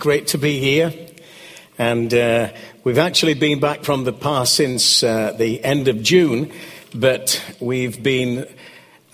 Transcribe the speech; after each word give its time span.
Great 0.00 0.26
to 0.26 0.38
be 0.38 0.58
here. 0.58 0.92
And 1.78 2.12
uh, 2.12 2.52
we've 2.82 2.98
actually 2.98 3.34
been 3.34 3.60
back 3.60 3.84
from 3.84 4.02
the 4.02 4.12
PAR 4.12 4.44
since 4.44 5.04
uh, 5.04 5.34
the 5.38 5.62
end 5.62 5.86
of 5.86 6.02
June, 6.02 6.50
but 6.92 7.40
we've 7.60 8.02
been 8.02 8.44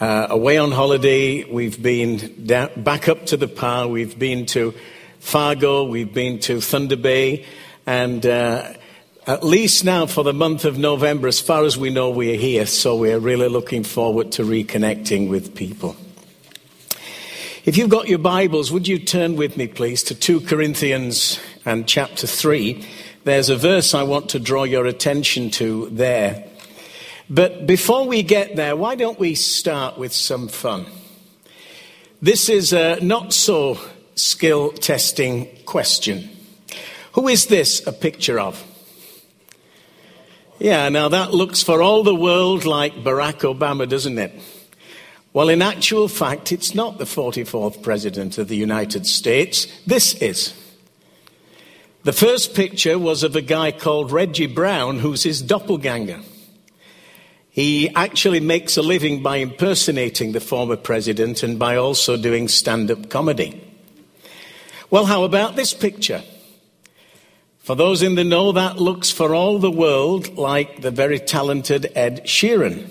uh, 0.01 0.29
away 0.30 0.56
on 0.56 0.72
holiday. 0.72 1.45
We've 1.45 1.80
been 1.80 2.46
down, 2.46 2.71
back 2.82 3.11
up 3.11 3.27
to 3.27 3.37
the 3.37 3.46
PAR. 3.46 3.88
We've 3.88 4.19
been 4.19 4.46
to 4.46 4.72
Fargo. 5.19 5.85
We've 5.85 6.14
been 6.14 6.38
to 6.40 6.62
Thunder 6.62 6.97
Bay. 6.97 7.44
And 7.85 8.24
uh, 8.24 8.72
at 9.26 9.44
least 9.44 9.85
now 9.85 10.06
for 10.06 10.24
the 10.24 10.33
month 10.33 10.65
of 10.65 10.78
November, 10.78 11.28
as 11.28 11.40
far 11.40 11.67
as 11.67 11.76
we 11.76 11.90
know, 11.90 12.08
we 12.08 12.33
are 12.33 12.38
here. 12.38 12.65
So 12.65 12.97
we 12.97 13.12
are 13.12 13.21
really 13.21 13.49
looking 13.49 13.85
forward 13.85 14.33
to 14.33 14.44
reconnecting 14.44 15.28
with 15.28 15.54
people. 15.54 15.94
If 17.70 17.77
you've 17.77 17.88
got 17.88 18.09
your 18.09 18.18
Bibles, 18.18 18.73
would 18.73 18.88
you 18.88 18.98
turn 18.98 19.37
with 19.37 19.56
me, 19.56 19.68
please, 19.68 20.02
to 20.02 20.14
2 20.16 20.41
Corinthians 20.41 21.38
and 21.64 21.87
chapter 21.87 22.27
3? 22.27 22.84
There's 23.23 23.48
a 23.48 23.56
verse 23.56 23.95
I 23.95 24.02
want 24.02 24.30
to 24.30 24.41
draw 24.41 24.65
your 24.65 24.87
attention 24.87 25.51
to 25.51 25.88
there. 25.91 26.48
But 27.28 27.69
before 27.69 28.09
we 28.09 28.25
get 28.25 28.56
there, 28.56 28.75
why 28.75 28.97
don't 28.97 29.20
we 29.20 29.37
start 29.37 29.98
with 29.98 30.12
some 30.12 30.48
fun? 30.48 30.84
This 32.20 32.48
is 32.48 32.73
a 32.73 32.98
not 33.05 33.33
so 33.33 33.78
skill 34.16 34.73
testing 34.73 35.48
question. 35.64 36.28
Who 37.12 37.28
is 37.28 37.47
this 37.47 37.87
a 37.87 37.92
picture 37.92 38.41
of? 38.41 38.61
Yeah, 40.59 40.89
now 40.89 41.09
that 41.11 41.33
looks 41.33 41.62
for 41.62 41.83
all 41.83 42.02
the 42.02 42.16
world 42.16 42.64
like 42.64 42.95
Barack 43.05 43.42
Obama, 43.42 43.89
doesn't 43.89 44.19
it? 44.19 44.33
Well, 45.33 45.48
in 45.48 45.62
actual 45.62 46.09
fact, 46.09 46.51
it's 46.51 46.75
not 46.75 46.98
the 46.98 47.05
44th 47.05 47.83
President 47.83 48.37
of 48.37 48.48
the 48.48 48.57
United 48.57 49.07
States. 49.07 49.69
This 49.87 50.15
is. 50.15 50.55
The 52.03 52.12
first 52.12 52.55
picture 52.55 52.98
was 52.98 53.23
of 53.23 53.37
a 53.37 53.43
guy 53.43 53.70
called 53.70 54.11
Reggie 54.11 54.48
Brown, 54.48 54.98
who's 54.98 55.23
his 55.23 55.41
doppelganger. 55.41 56.20
He 57.51 57.95
actually 57.95 58.41
makes 58.41 58.77
a 58.77 58.83
living 58.83 59.23
by 59.23 59.36
impersonating 59.36 60.33
the 60.33 60.41
former 60.41 60.77
president 60.77 61.45
and 61.45 61.61
by 61.61 61.77
also 61.77 62.17
doing 62.17 62.48
stand 62.48 62.91
up 62.91 63.08
comedy. 63.08 63.62
Well, 64.91 65.05
how 65.05 65.23
about 65.23 65.55
this 65.55 65.75
picture? 65.75 66.25
For 67.58 67.77
those 67.77 68.03
in 68.03 68.17
the 68.17 68.25
know, 68.25 68.51
that 68.51 68.78
looks 68.81 69.12
for 69.12 69.33
all 69.33 69.61
the 69.61 69.70
world 69.70 70.36
like 70.36 70.81
the 70.81 70.91
very 70.91 71.20
talented 71.20 71.92
Ed 71.95 72.25
Sheeran. 72.25 72.91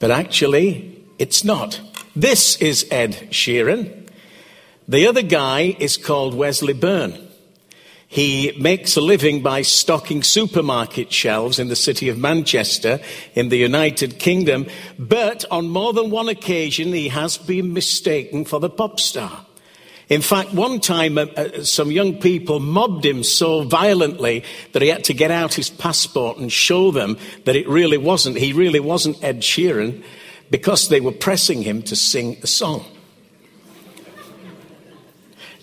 But 0.00 0.10
actually, 0.10 0.97
it's 1.18 1.44
not. 1.44 1.80
This 2.14 2.56
is 2.56 2.86
Ed 2.90 3.12
Sheeran. 3.30 4.08
The 4.86 5.06
other 5.06 5.22
guy 5.22 5.76
is 5.78 5.96
called 5.96 6.34
Wesley 6.34 6.72
Byrne. 6.72 7.28
He 8.10 8.56
makes 8.58 8.96
a 8.96 9.02
living 9.02 9.42
by 9.42 9.60
stocking 9.60 10.22
supermarket 10.22 11.12
shelves 11.12 11.58
in 11.58 11.68
the 11.68 11.76
city 11.76 12.08
of 12.08 12.16
Manchester 12.16 13.00
in 13.34 13.50
the 13.50 13.58
United 13.58 14.18
Kingdom, 14.18 14.66
but 14.98 15.44
on 15.50 15.68
more 15.68 15.92
than 15.92 16.10
one 16.10 16.30
occasion 16.30 16.94
he 16.94 17.08
has 17.08 17.36
been 17.36 17.74
mistaken 17.74 18.46
for 18.46 18.60
the 18.60 18.70
pop 18.70 18.98
star. 18.98 19.44
In 20.08 20.22
fact, 20.22 20.54
one 20.54 20.80
time 20.80 21.18
uh, 21.18 21.26
uh, 21.36 21.62
some 21.64 21.92
young 21.92 22.18
people 22.18 22.60
mobbed 22.60 23.04
him 23.04 23.22
so 23.22 23.64
violently 23.64 24.42
that 24.72 24.80
he 24.80 24.88
had 24.88 25.04
to 25.04 25.12
get 25.12 25.30
out 25.30 25.52
his 25.52 25.68
passport 25.68 26.38
and 26.38 26.50
show 26.50 26.90
them 26.90 27.18
that 27.44 27.56
it 27.56 27.68
really 27.68 27.98
wasn't. 27.98 28.38
He 28.38 28.54
really 28.54 28.80
wasn't 28.80 29.22
Ed 29.22 29.42
Sheeran 29.42 30.02
because 30.50 30.88
they 30.88 31.00
were 31.00 31.12
pressing 31.12 31.62
him 31.62 31.82
to 31.82 31.96
sing 31.96 32.38
a 32.42 32.46
song. 32.46 32.84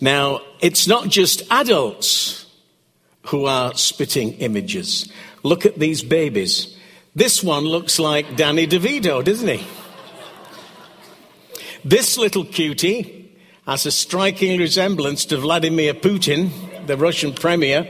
Now, 0.02 0.42
it's 0.60 0.88
not 0.88 1.10
just 1.10 1.44
adults 1.50 2.46
who 3.28 3.46
are 3.46 3.74
spitting 3.76 4.34
images. 4.34 5.12
Look 5.44 5.66
at 5.66 5.80
these 5.80 6.04
babies. 6.04 6.76
This 7.16 7.44
one 7.44 7.64
looks 7.64 7.98
like 7.98 8.36
Danny 8.36 8.68
DeVito, 8.68 9.24
doesn't 9.24 9.48
he? 9.48 9.66
This 11.84 12.18
little 12.18 12.46
cutie 12.46 13.32
has 13.66 13.86
a 13.86 13.92
striking 13.92 14.60
resemblance 14.60 15.26
to 15.26 15.38
Vladimir 15.38 15.94
Putin, 15.94 16.50
the 16.88 16.98
Russian 16.98 17.34
premier, 17.34 17.88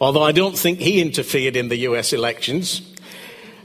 although 0.00 0.22
I 0.22 0.32
don't 0.32 0.56
think 0.56 0.80
he 0.80 1.00
interfered 1.00 1.56
in 1.56 1.68
the 1.68 1.76
US 1.78 2.12
elections. 2.12 2.82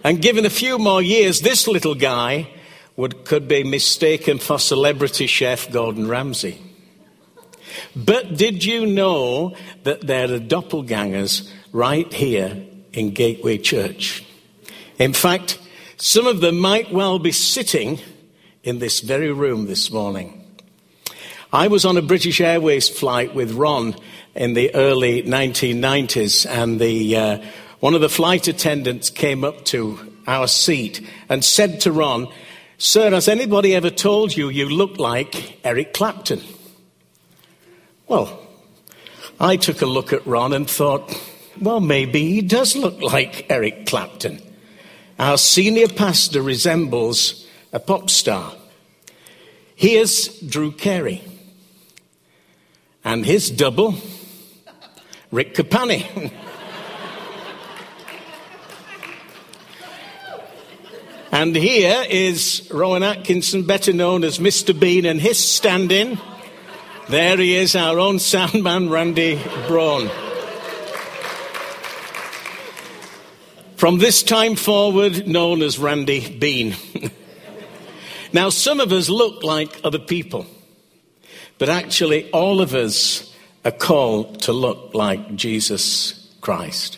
And 0.06 0.22
given 0.22 0.46
a 0.46 0.52
few 0.52 0.78
more 0.78 1.02
years, 1.02 1.42
this 1.42 1.68
little 1.68 1.96
guy 1.96 2.48
would, 2.96 3.26
could 3.26 3.48
be 3.48 3.64
mistaken 3.64 4.38
for 4.38 4.60
celebrity 4.60 5.26
chef 5.26 5.72
Gordon 5.72 6.08
Ramsay. 6.08 6.62
But 7.96 8.38
did 8.38 8.64
you 8.64 8.86
know 8.86 9.56
that 9.82 10.06
there 10.06 10.32
are 10.32 10.38
doppelgangers 10.38 11.52
right 11.72 12.14
here 12.14 12.64
in 12.94 13.16
Gateway 13.16 13.58
Church? 13.58 14.24
In 15.00 15.12
fact, 15.12 15.58
some 15.98 16.28
of 16.28 16.40
them 16.40 16.60
might 16.60 16.94
well 16.94 17.18
be 17.18 17.32
sitting 17.32 18.00
in 18.64 18.78
this 18.78 19.00
very 19.00 19.32
room 19.32 19.66
this 19.66 19.90
morning. 19.90 20.56
I 21.52 21.68
was 21.68 21.84
on 21.84 21.98
a 21.98 22.04
British 22.04 22.40
Airways 22.40 22.88
flight 22.88 23.34
with 23.34 23.54
Ron 23.54 23.96
in 24.36 24.54
the 24.54 24.76
early 24.76 25.24
1990s, 25.24 26.46
and 26.46 26.80
the 26.80 27.18
uh, 27.18 27.38
one 27.86 27.94
of 27.94 28.02
the 28.02 28.10
flight 28.10 28.48
attendants 28.48 29.12
came 29.12 29.44
up 29.44 29.64
to 29.64 30.12
our 30.26 30.48
seat 30.48 31.08
and 31.30 31.46
said 31.46 31.80
to 31.80 31.92
Ron, 31.92 32.28
Sir, 32.80 33.12
has 33.12 33.28
anybody 33.28 33.76
ever 33.76 33.92
told 33.92 34.36
you 34.36 34.50
you 34.50 34.68
look 34.68 34.98
like 34.98 35.64
Eric 35.64 35.94
Clapton? 35.94 36.42
Well, 38.08 38.40
I 39.40 39.58
took 39.58 39.84
a 39.84 39.86
look 39.86 40.14
at 40.14 40.26
Ron 40.26 40.52
and 40.54 40.68
thought, 40.68 41.16
well, 41.62 41.80
maybe 41.80 42.28
he 42.28 42.42
does 42.42 42.76
look 42.76 43.00
like 43.02 43.46
Eric 43.52 43.86
Clapton. 43.86 44.42
Our 45.20 45.38
senior 45.38 45.88
pastor 45.88 46.42
resembles 46.42 47.48
a 47.72 47.80
pop 47.80 48.10
star. 48.10 48.56
Here's 49.76 50.42
Drew 50.42 50.72
Carey. 50.72 51.22
And 53.04 53.24
his 53.24 53.52
double, 53.52 53.94
Rick 55.30 55.54
Capani. 55.54 56.34
And 61.36 61.54
here 61.54 62.06
is 62.10 62.66
Rowan 62.72 63.04
Atkinson, 63.04 63.64
better 63.64 63.92
known 63.92 64.24
as 64.24 64.40
Mr. 64.40 64.74
Bean, 64.80 65.06
and 65.06 65.20
his 65.20 65.38
stand 65.38 65.92
in. 65.92 66.18
There 67.10 67.36
he 67.36 67.58
is, 67.58 67.76
our 67.76 68.00
own 68.00 68.20
soundman, 68.20 68.90
Randy 68.90 69.38
Braun. 69.68 70.10
From 73.76 73.98
this 73.98 74.24
time 74.24 74.56
forward, 74.56 75.28
known 75.28 75.62
as 75.62 75.78
Randy 75.78 76.38
Bean. 76.38 76.74
now, 78.32 78.48
some 78.48 78.80
of 78.80 78.94
us 78.94 79.10
look 79.10 79.44
like 79.44 79.82
other 79.84 80.00
people, 80.00 80.46
but 81.58 81.68
actually, 81.68 82.32
all 82.32 82.62
of 82.62 82.74
us 82.74 83.36
are 83.66 83.72
called 83.72 84.44
to 84.44 84.54
look 84.54 84.94
like 84.94 85.36
Jesus 85.36 86.34
Christ. 86.40 86.98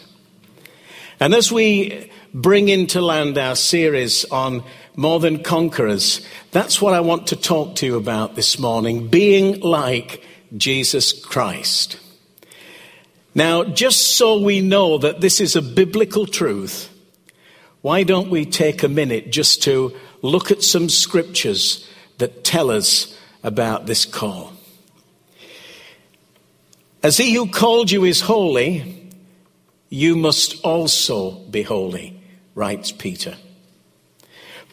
And 1.19 1.33
as 1.33 1.51
we 1.51 2.11
bring 2.41 2.69
into 2.69 3.01
land 3.01 3.35
our 3.37 3.55
series 3.55 4.23
on 4.25 4.63
more 4.95 5.19
than 5.19 5.41
conquerors. 5.41 6.25
That's 6.51 6.79
what 6.79 6.93
I 6.93 6.99
want 6.99 7.27
to 7.27 7.35
talk 7.35 7.75
to 7.77 7.85
you 7.87 7.97
about 7.97 8.35
this 8.35 8.59
morning 8.59 9.07
being 9.07 9.59
like 9.61 10.23
Jesus 10.55 11.13
Christ. 11.13 11.99
Now, 13.33 13.63
just 13.63 14.17
so 14.17 14.39
we 14.39 14.61
know 14.61 14.99
that 14.99 15.19
this 15.19 15.41
is 15.41 15.55
a 15.55 15.61
biblical 15.63 16.27
truth, 16.27 16.93
why 17.81 18.03
don't 18.03 18.29
we 18.29 18.45
take 18.45 18.83
a 18.83 18.87
minute 18.87 19.31
just 19.31 19.63
to 19.63 19.95
look 20.21 20.51
at 20.51 20.63
some 20.63 20.89
scriptures 20.89 21.89
that 22.19 22.43
tell 22.43 22.69
us 22.69 23.17
about 23.43 23.87
this 23.87 24.05
call? 24.05 24.53
As 27.01 27.17
he 27.17 27.33
who 27.33 27.49
called 27.49 27.89
you 27.89 28.03
is 28.03 28.21
holy, 28.21 29.09
you 29.89 30.15
must 30.15 30.63
also 30.63 31.31
be 31.31 31.63
holy 31.63 32.16
writes 32.57 32.91
Peter. 32.91 33.37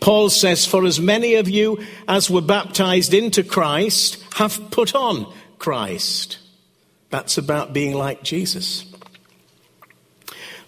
Paul 0.01 0.31
says, 0.31 0.67
For 0.67 0.85
as 0.87 0.99
many 0.99 1.35
of 1.35 1.49
you 1.49 1.85
as 2.09 2.31
were 2.31 2.41
baptized 2.41 3.13
into 3.13 3.45
Christ 3.45 4.25
have 4.35 4.71
put 4.71 4.95
on 4.95 5.33
Christ. 5.59 6.39
That's 7.11 7.39
about 7.39 7.75
being 7.75 7.95
like 7.95 8.23
Jesus. 8.23 8.87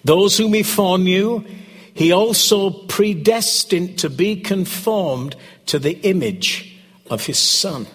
Those 0.05 0.37
whom 0.37 0.53
he 0.53 0.63
foreknew, 0.63 1.45
he 1.95 2.13
also 2.13 2.71
predestined 2.71 3.99
to 4.01 4.11
be 4.11 4.37
conformed 4.37 5.35
to 5.67 5.79
the 5.79 5.99
image 6.03 6.79
of 7.11 7.25
his 7.25 7.39
Son. 7.39 7.87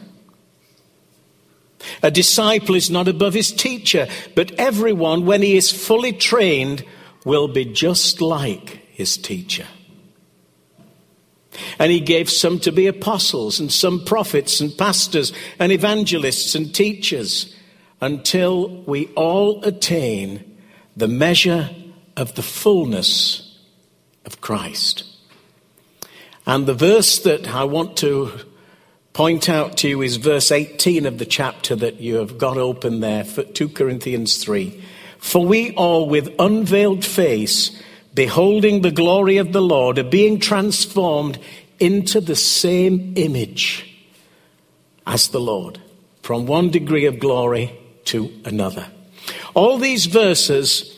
A 2.04 2.12
disciple 2.12 2.76
is 2.76 2.90
not 2.90 3.08
above 3.08 3.36
his 3.36 3.52
teacher, 3.52 4.08
but 4.36 4.52
everyone, 4.54 5.26
when 5.26 5.42
he 5.42 5.56
is 5.56 5.72
fully 5.72 6.12
trained, 6.12 6.84
will 7.24 7.48
be 7.48 7.66
just 7.66 8.20
like 8.20 8.81
his 9.02 9.18
teacher. 9.18 9.68
And 11.80 11.92
he 11.92 12.00
gave 12.00 12.30
some 12.30 12.60
to 12.60 12.72
be 12.72 12.88
apostles, 12.88 13.60
and 13.60 13.72
some 13.72 14.06
prophets, 14.06 14.62
and 14.62 14.78
pastors, 14.78 15.34
and 15.60 15.72
evangelists, 15.72 16.56
and 16.56 16.74
teachers, 16.74 17.54
until 18.00 18.84
we 18.84 19.08
all 19.16 19.64
attain 19.64 20.60
the 20.96 21.08
measure 21.08 21.70
of 22.16 22.36
the 22.36 22.44
fullness 22.44 23.60
of 24.26 24.40
Christ. 24.40 25.04
And 26.46 26.68
the 26.68 26.74
verse 26.74 27.20
that 27.20 27.48
I 27.50 27.64
want 27.64 27.98
to 27.98 28.32
point 29.14 29.50
out 29.50 29.78
to 29.78 29.90
you 29.90 30.02
is 30.02 30.18
verse 30.18 30.52
18 30.52 31.06
of 31.06 31.18
the 31.18 31.26
chapter 31.26 31.76
that 31.76 32.00
you 32.00 32.16
have 32.16 32.38
got 32.38 32.58
open 32.58 33.00
there, 33.00 33.26
for 33.26 33.44
2 33.44 33.70
Corinthians 33.70 34.38
3. 34.38 34.82
For 35.18 35.46
we 35.46 35.74
all 35.76 36.08
with 36.08 36.34
unveiled 36.40 37.04
face, 37.04 37.82
beholding 38.14 38.82
the 38.82 38.92
glory 38.92 39.38
of 39.38 39.54
the 39.54 39.62
Lord, 39.62 39.98
are 39.98 40.04
being 40.04 40.40
transformed 40.40 41.40
into 41.80 42.22
the 42.22 42.36
same 42.36 43.14
image 43.16 43.88
as 45.08 45.30
the 45.30 45.40
Lord, 45.40 45.80
from 46.22 46.46
one 46.46 46.70
degree 46.70 47.06
of 47.06 47.20
glory 47.20 47.78
to 48.06 48.32
another. 48.46 48.88
All 49.54 49.78
these 49.78 50.06
verses 50.06 50.98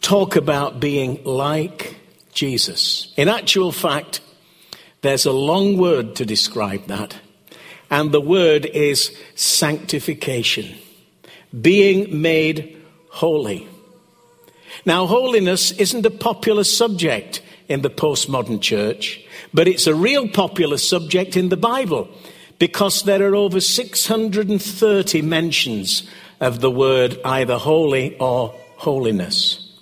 talk 0.00 0.36
about 0.36 0.80
being 0.80 1.22
like 1.24 1.96
Jesus. 2.32 3.12
In 3.16 3.28
actual 3.28 3.72
fact, 3.72 4.20
there's 5.02 5.26
a 5.26 5.32
long 5.32 5.76
word 5.76 6.16
to 6.16 6.24
describe 6.24 6.86
that, 6.86 7.16
and 7.90 8.10
the 8.10 8.20
word 8.20 8.66
is 8.66 9.16
sanctification, 9.34 10.76
being 11.60 12.20
made 12.20 12.82
holy. 13.10 13.68
Now, 14.88 15.04
holiness 15.04 15.70
isn't 15.72 16.06
a 16.06 16.10
popular 16.10 16.64
subject 16.64 17.42
in 17.68 17.82
the 17.82 17.90
postmodern 17.90 18.62
church, 18.62 19.20
but 19.52 19.68
it's 19.68 19.86
a 19.86 19.94
real 19.94 20.26
popular 20.28 20.78
subject 20.78 21.36
in 21.36 21.50
the 21.50 21.58
Bible 21.58 22.08
because 22.58 23.02
there 23.02 23.22
are 23.28 23.34
over 23.34 23.60
630 23.60 25.20
mentions 25.20 26.08
of 26.40 26.60
the 26.60 26.70
word 26.70 27.20
either 27.22 27.58
holy 27.58 28.16
or 28.18 28.54
holiness. 28.78 29.78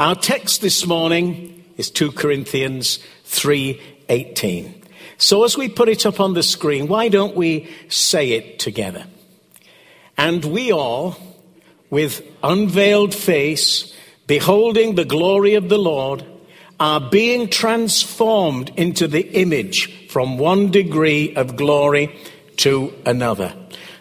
Our 0.00 0.16
text 0.16 0.60
this 0.60 0.84
morning 0.88 1.62
is 1.76 1.88
2 1.88 2.10
Corinthians 2.10 2.98
3:18. 3.26 4.74
So 5.18 5.44
as 5.44 5.56
we 5.56 5.68
put 5.68 5.88
it 5.88 6.04
up 6.04 6.18
on 6.18 6.34
the 6.34 6.42
screen, 6.42 6.88
why 6.88 7.08
don't 7.08 7.36
we 7.36 7.68
say 7.88 8.32
it 8.32 8.58
together? 8.58 9.06
And 10.18 10.44
we 10.44 10.72
all 10.72 11.16
with 11.94 12.26
unveiled 12.42 13.14
face 13.14 13.94
beholding 14.26 14.96
the 14.96 15.04
glory 15.04 15.54
of 15.54 15.68
the 15.68 15.78
Lord 15.78 16.24
are 16.80 17.00
being 17.00 17.48
transformed 17.48 18.72
into 18.76 19.06
the 19.06 19.28
image 19.40 20.08
from 20.08 20.36
one 20.36 20.72
degree 20.72 21.32
of 21.36 21.54
glory 21.54 22.12
to 22.56 22.92
another. 23.06 23.54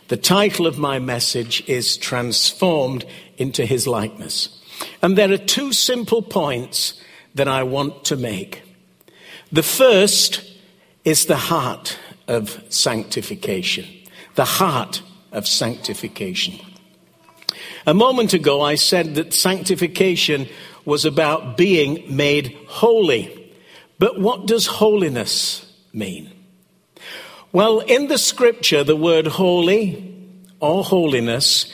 The 0.08 0.18
title 0.18 0.66
of 0.66 0.80
my 0.80 0.98
message 0.98 1.64
is 1.70 1.96
Transformed 1.96 3.06
into 3.38 3.64
His 3.64 3.86
Likeness. 3.86 4.60
And 5.04 5.16
there 5.16 5.32
are 5.32 5.38
two 5.38 5.72
simple 5.72 6.24
points 6.24 7.00
that 7.36 7.48
I 7.48 7.62
want 7.62 8.06
to 8.06 8.16
make. 8.16 8.64
The 9.52 9.62
first 9.62 10.42
is 11.06 11.28
the 11.28 11.38
heart 11.38 12.00
of 12.28 12.60
sanctification. 12.70 13.86
The 14.34 14.46
heart 14.46 15.04
of 15.32 15.48
sanctification. 15.48 16.73
A 17.86 17.94
moment 17.94 18.34
ago, 18.34 18.62
I 18.62 18.76
said 18.76 19.16
that 19.16 19.34
sanctification 19.34 20.48
was 20.86 21.06
about 21.06 21.58
being 21.58 22.04
made 22.16 22.58
holy. 22.68 23.54
But 24.00 24.20
what 24.20 24.46
does 24.46 24.68
holiness 24.68 25.72
mean? 25.94 26.32
Well, 27.52 27.80
in 27.80 28.08
the 28.08 28.18
scripture, 28.18 28.84
the 28.84 28.96
word 28.96 29.28
holy 29.28 30.12
or 30.60 30.84
holiness 30.84 31.72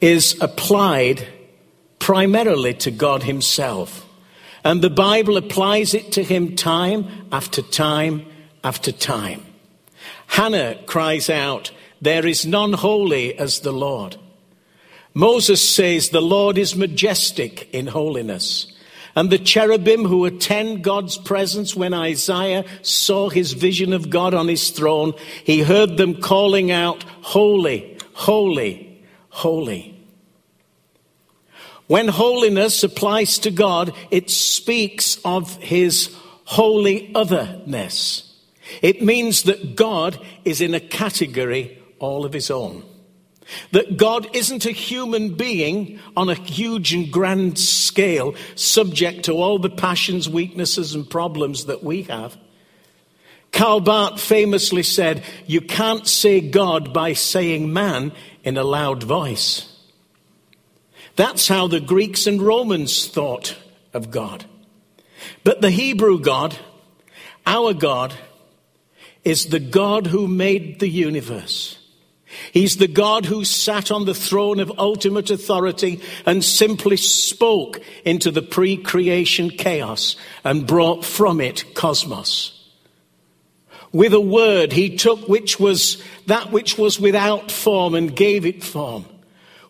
is 0.00 0.40
applied 0.40 1.26
primarily 1.98 2.74
to 2.74 2.90
God 2.90 3.24
Himself. 3.24 4.06
And 4.62 4.82
the 4.82 4.90
Bible 4.90 5.36
applies 5.36 5.94
it 5.94 6.12
to 6.12 6.22
Him 6.22 6.54
time 6.54 7.28
after 7.32 7.62
time 7.62 8.26
after 8.62 8.92
time. 8.92 9.44
Hannah 10.28 10.76
cries 10.86 11.30
out, 11.30 11.72
There 12.00 12.26
is 12.26 12.46
none 12.46 12.72
holy 12.72 13.38
as 13.38 13.60
the 13.60 13.72
Lord. 13.72 14.16
Moses 15.16 15.66
says, 15.66 16.10
The 16.10 16.20
Lord 16.20 16.58
is 16.58 16.76
majestic 16.76 17.72
in 17.72 17.86
holiness. 17.86 18.70
And 19.14 19.30
the 19.30 19.38
cherubim 19.38 20.04
who 20.04 20.26
attend 20.26 20.84
God's 20.84 21.16
presence, 21.16 21.74
when 21.74 21.94
Isaiah 21.94 22.66
saw 22.82 23.30
his 23.30 23.54
vision 23.54 23.94
of 23.94 24.10
God 24.10 24.34
on 24.34 24.46
his 24.46 24.68
throne, 24.72 25.14
he 25.42 25.62
heard 25.62 25.96
them 25.96 26.20
calling 26.20 26.70
out, 26.70 27.02
Holy, 27.22 27.96
holy, 28.12 29.02
holy. 29.30 30.06
When 31.86 32.08
holiness 32.08 32.84
applies 32.84 33.38
to 33.38 33.50
God, 33.50 33.94
it 34.10 34.28
speaks 34.28 35.16
of 35.24 35.56
his 35.62 36.14
holy 36.44 37.10
otherness. 37.14 38.34
It 38.82 39.00
means 39.00 39.44
that 39.44 39.76
God 39.76 40.22
is 40.44 40.60
in 40.60 40.74
a 40.74 40.80
category 40.80 41.82
all 42.00 42.26
of 42.26 42.34
his 42.34 42.50
own. 42.50 42.84
That 43.72 43.96
God 43.96 44.34
isn't 44.34 44.66
a 44.66 44.72
human 44.72 45.34
being 45.34 46.00
on 46.16 46.28
a 46.28 46.34
huge 46.34 46.92
and 46.92 47.10
grand 47.12 47.58
scale, 47.58 48.34
subject 48.54 49.24
to 49.26 49.32
all 49.32 49.58
the 49.58 49.70
passions, 49.70 50.28
weaknesses, 50.28 50.94
and 50.94 51.08
problems 51.08 51.66
that 51.66 51.84
we 51.84 52.02
have. 52.02 52.36
Karl 53.52 53.80
Barth 53.80 54.20
famously 54.20 54.82
said, 54.82 55.24
You 55.46 55.60
can't 55.60 56.06
say 56.06 56.40
God 56.40 56.92
by 56.92 57.12
saying 57.12 57.72
man 57.72 58.12
in 58.44 58.56
a 58.56 58.64
loud 58.64 59.02
voice. 59.02 59.72
That's 61.16 61.48
how 61.48 61.66
the 61.66 61.80
Greeks 61.80 62.26
and 62.26 62.42
Romans 62.42 63.08
thought 63.08 63.56
of 63.94 64.10
God. 64.10 64.44
But 65.42 65.62
the 65.62 65.70
Hebrew 65.70 66.20
God, 66.20 66.58
our 67.46 67.72
God, 67.72 68.12
is 69.24 69.46
the 69.46 69.60
God 69.60 70.06
who 70.08 70.28
made 70.28 70.78
the 70.78 70.88
universe. 70.88 71.75
He's 72.52 72.76
the 72.76 72.88
God 72.88 73.26
who 73.26 73.44
sat 73.44 73.90
on 73.90 74.04
the 74.04 74.14
throne 74.14 74.60
of 74.60 74.78
ultimate 74.78 75.30
authority 75.30 76.00
and 76.24 76.44
simply 76.44 76.96
spoke 76.96 77.80
into 78.04 78.30
the 78.30 78.42
pre 78.42 78.76
creation 78.76 79.50
chaos 79.50 80.16
and 80.44 80.66
brought 80.66 81.04
from 81.04 81.40
it 81.40 81.74
cosmos. 81.74 82.52
With 83.92 84.12
a 84.12 84.20
word, 84.20 84.72
he 84.72 84.96
took 84.96 85.28
which 85.28 85.58
was 85.58 86.02
that 86.26 86.52
which 86.52 86.76
was 86.76 87.00
without 87.00 87.50
form 87.50 87.94
and 87.94 88.14
gave 88.14 88.44
it 88.44 88.62
form. 88.62 89.06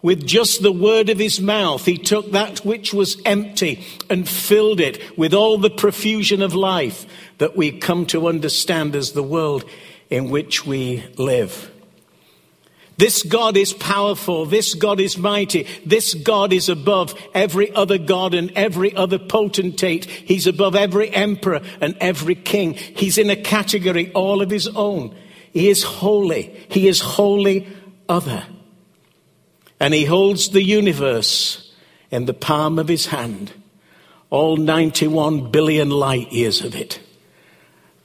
With 0.03 0.27
just 0.27 0.63
the 0.63 0.73
word 0.73 1.09
of 1.09 1.19
his 1.19 1.41
mouth, 1.41 1.85
he 1.85 1.99
took 1.99 2.31
that 2.33 2.65
which 2.65 2.95
was 2.95 3.21
empty 3.25 3.85
and 4.09 4.29
filled 4.29 4.81
it 4.81 5.19
with 5.19 5.35
all 5.35 5.59
the 5.59 5.71
profusion 5.71 6.43
of 6.43 6.55
life 6.55 7.07
that 7.39 7.57
we 7.57 7.73
come 7.73 8.07
to 8.07 8.29
understand 8.29 8.95
as 8.95 9.13
the 9.13 9.23
world 9.23 9.65
in 10.11 10.31
which 10.31 10.65
we 10.67 11.05
live. 11.17 11.73
This 12.99 13.23
God 13.23 13.57
is 13.57 13.75
powerful. 13.75 14.47
This 14.47 14.75
God 14.75 15.01
is 15.01 15.19
mighty. 15.19 15.67
This 15.85 16.15
God 16.15 16.53
is 16.53 16.69
above 16.69 17.15
every 17.35 17.75
other 17.75 17.99
God 17.99 18.33
and 18.33 18.51
every 18.53 18.95
other 18.95 19.19
potentate. 19.19 20.07
He's 20.07 20.47
above 20.47 20.75
every 20.75 21.11
emperor 21.11 21.61
and 21.81 21.97
every 22.01 22.35
king. 22.35 22.73
He's 22.75 23.19
in 23.19 23.29
a 23.29 23.37
category 23.37 24.11
all 24.13 24.41
of 24.41 24.51
his 24.51 24.69
own. 24.69 25.15
He 25.53 25.69
is 25.69 25.83
holy. 25.83 26.67
He 26.71 26.89
is 26.89 27.01
holy 27.01 27.69
other. 28.09 28.45
And 29.79 29.93
he 29.93 30.07
holds 30.07 30.51
the 30.51 30.63
universe 30.63 31.75
in 32.11 32.25
the 32.25 32.35
palm 32.35 32.79
of 32.79 32.89
his 32.89 33.07
hand. 33.07 33.53
All 34.31 34.57
91 34.57 35.51
billion 35.51 35.91
light 35.91 36.33
years 36.33 36.63
of 36.63 36.75
it. 36.75 36.99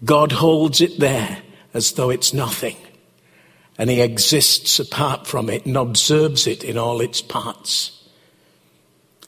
God 0.03 0.33
holds 0.33 0.81
it 0.81 0.99
there 0.99 1.41
as 1.73 1.93
though 1.93 2.09
it's 2.09 2.33
nothing 2.33 2.75
and 3.81 3.89
he 3.89 3.99
exists 3.99 4.77
apart 4.77 5.25
from 5.25 5.49
it 5.49 5.65
and 5.65 5.75
observes 5.75 6.45
it 6.45 6.63
in 6.63 6.77
all 6.77 7.01
its 7.01 7.19
parts. 7.19 8.07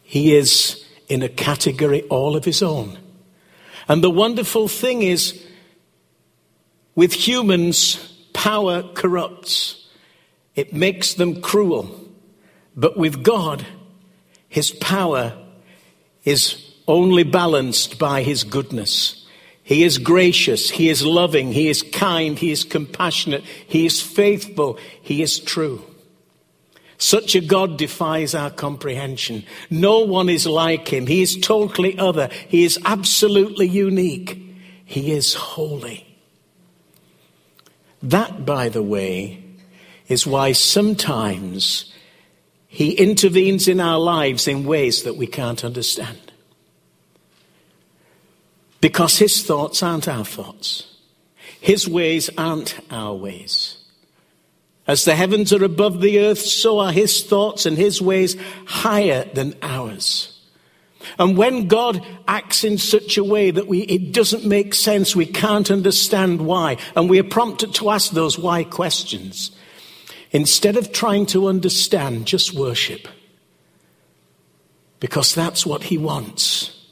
He 0.04 0.36
is 0.36 0.86
in 1.10 1.24
a 1.24 1.28
category 1.28 2.04
all 2.04 2.36
of 2.36 2.46
his 2.46 2.62
own. 2.62 3.00
And 3.88 4.04
the 4.04 4.12
wonderful 4.12 4.68
thing 4.68 5.02
is, 5.02 5.44
with 6.94 7.14
humans, 7.14 7.96
power 8.34 8.84
corrupts. 8.94 9.88
It 10.54 10.72
makes 10.72 11.16
them 11.16 11.42
cruel. 11.42 12.08
But 12.76 12.96
with 12.96 13.24
God, 13.24 13.66
his 14.50 14.70
power 14.70 15.36
is 16.26 16.76
only 16.88 17.24
balanced 17.24 17.98
by 17.98 18.22
his 18.22 18.44
goodness. 18.44 19.23
He 19.64 19.84
is 19.84 19.98
gracious. 19.98 20.70
He 20.70 20.90
is 20.90 21.06
loving. 21.06 21.54
He 21.54 21.70
is 21.70 21.84
kind. 21.84 22.38
He 22.38 22.52
is 22.52 22.66
compassionate. 22.66 23.44
He 23.44 23.86
is 23.86 24.02
faithful. 24.02 24.78
He 25.02 25.22
is 25.22 25.40
true. 25.40 25.82
Such 26.98 27.36
a 27.36 27.42
God 27.42 27.78
defies 27.78 28.36
our 28.36 28.50
comprehension. 28.50 29.46
No 29.70 30.00
one 30.00 30.30
is 30.30 30.46
like 30.46 30.88
him. 30.90 31.08
He 31.08 31.22
is 31.22 31.38
totally 31.38 31.98
other. 31.98 32.30
He 32.48 32.64
is 32.66 32.78
absolutely 32.86 33.68
unique. 33.68 34.38
He 34.86 35.12
is 35.12 35.34
holy. 35.34 36.06
That, 38.02 38.46
by 38.46 38.68
the 38.68 38.84
way, 38.84 39.44
is 40.10 40.28
why 40.28 40.52
sometimes 40.52 41.94
He 42.68 42.92
intervenes 42.92 43.68
in 43.68 43.80
our 43.80 44.00
lives 44.00 44.48
in 44.48 44.66
ways 44.66 45.04
that 45.04 45.16
we 45.16 45.28
can't 45.28 45.64
understand. 45.64 46.33
Because 48.84 49.18
His 49.18 49.42
thoughts 49.42 49.82
aren't 49.82 50.10
our 50.10 50.26
thoughts, 50.26 50.86
His 51.62 51.88
ways 51.88 52.30
aren't 52.38 52.78
our 52.92 53.16
ways. 53.16 53.78
As 54.86 55.06
the 55.06 55.16
heavens 55.16 55.54
are 55.54 55.64
above 55.64 56.02
the 56.02 56.20
earth, 56.20 56.40
so 56.40 56.80
are 56.80 56.92
His 56.92 57.24
thoughts 57.24 57.66
and 57.66 57.78
His 57.78 58.02
ways 58.02 58.36
higher 58.66 59.24
than 59.34 59.56
ours. 59.62 60.38
And 61.18 61.38
when 61.38 61.70
God 61.70 62.06
acts 62.28 62.66
in 62.66 62.78
such 62.78 63.18
a 63.18 63.24
way 63.24 63.52
that 63.52 63.68
we, 63.68 63.84
it 63.84 64.12
doesn't 64.12 64.46
make 64.46 64.74
sense, 64.74 65.16
we 65.16 65.28
can't 65.28 65.72
understand 65.72 66.42
why, 66.42 66.76
and 66.94 67.10
we 67.10 67.20
are 67.22 67.24
prompted 67.24 67.74
to 67.76 67.90
ask 67.90 68.12
those 68.12 68.38
why 68.38 68.66
questions, 68.66 69.52
instead 70.32 70.76
of 70.76 70.92
trying 70.92 71.26
to 71.28 71.48
understand, 71.48 72.28
just 72.28 72.54
worship. 72.54 73.08
Because 75.00 75.34
that's 75.34 75.66
what 75.66 75.84
He 75.84 75.98
wants. 75.98 76.83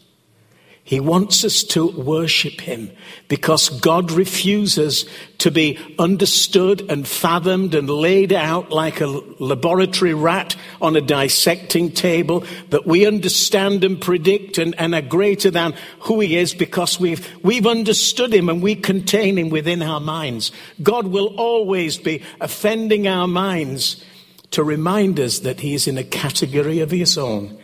He 0.92 1.00
wants 1.00 1.46
us 1.46 1.64
to 1.64 1.88
worship 1.88 2.60
Him 2.60 2.92
because 3.30 3.70
God 3.80 4.12
refuses 4.12 5.06
to 5.38 5.50
be 5.50 5.80
understood 5.98 6.82
and 6.92 7.08
fathomed 7.08 7.74
and 7.76 7.90
laid 7.90 8.34
out 8.34 8.72
like 8.72 9.00
a 9.00 9.08
laboratory 9.08 10.14
rat 10.14 10.58
on 10.82 10.98
a 10.98 11.02
dissecting 11.02 11.94
table, 11.94 12.44
that 12.72 12.86
we 12.86 13.06
understand 13.06 13.86
and 13.86 14.02
predict 14.02 14.58
and, 14.58 14.76
and 14.78 14.94
are 14.94 15.02
greater 15.02 15.50
than 15.50 15.76
who 16.02 16.20
He 16.20 16.36
is 16.36 16.54
because 16.54 17.00
we've, 17.00 17.26
we've 17.42 17.68
understood 17.68 18.34
Him 18.34 18.50
and 18.50 18.62
we 18.62 18.76
contain 18.76 19.38
Him 19.38 19.48
within 19.50 19.82
our 19.82 20.02
minds. 20.02 20.52
God 20.84 21.08
will 21.08 21.34
always 21.38 21.98
be 22.00 22.22
offending 22.42 23.08
our 23.08 23.30
minds 23.30 24.04
to 24.50 24.62
remind 24.62 25.22
us 25.22 25.40
that 25.40 25.62
He 25.62 25.74
is 25.74 25.88
in 25.88 25.98
a 25.98 26.04
category 26.04 26.82
of 26.82 26.92
His 26.92 27.18
own. 27.18 27.58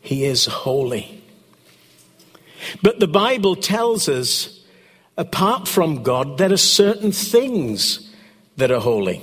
He 0.00 0.24
is 0.24 0.46
holy. 0.46 1.21
But 2.82 3.00
the 3.00 3.08
Bible 3.08 3.56
tells 3.56 4.08
us, 4.08 4.60
apart 5.16 5.68
from 5.68 6.02
God, 6.02 6.38
there 6.38 6.52
are 6.52 6.56
certain 6.56 7.12
things 7.12 8.10
that 8.56 8.70
are 8.70 8.80
holy. 8.80 9.20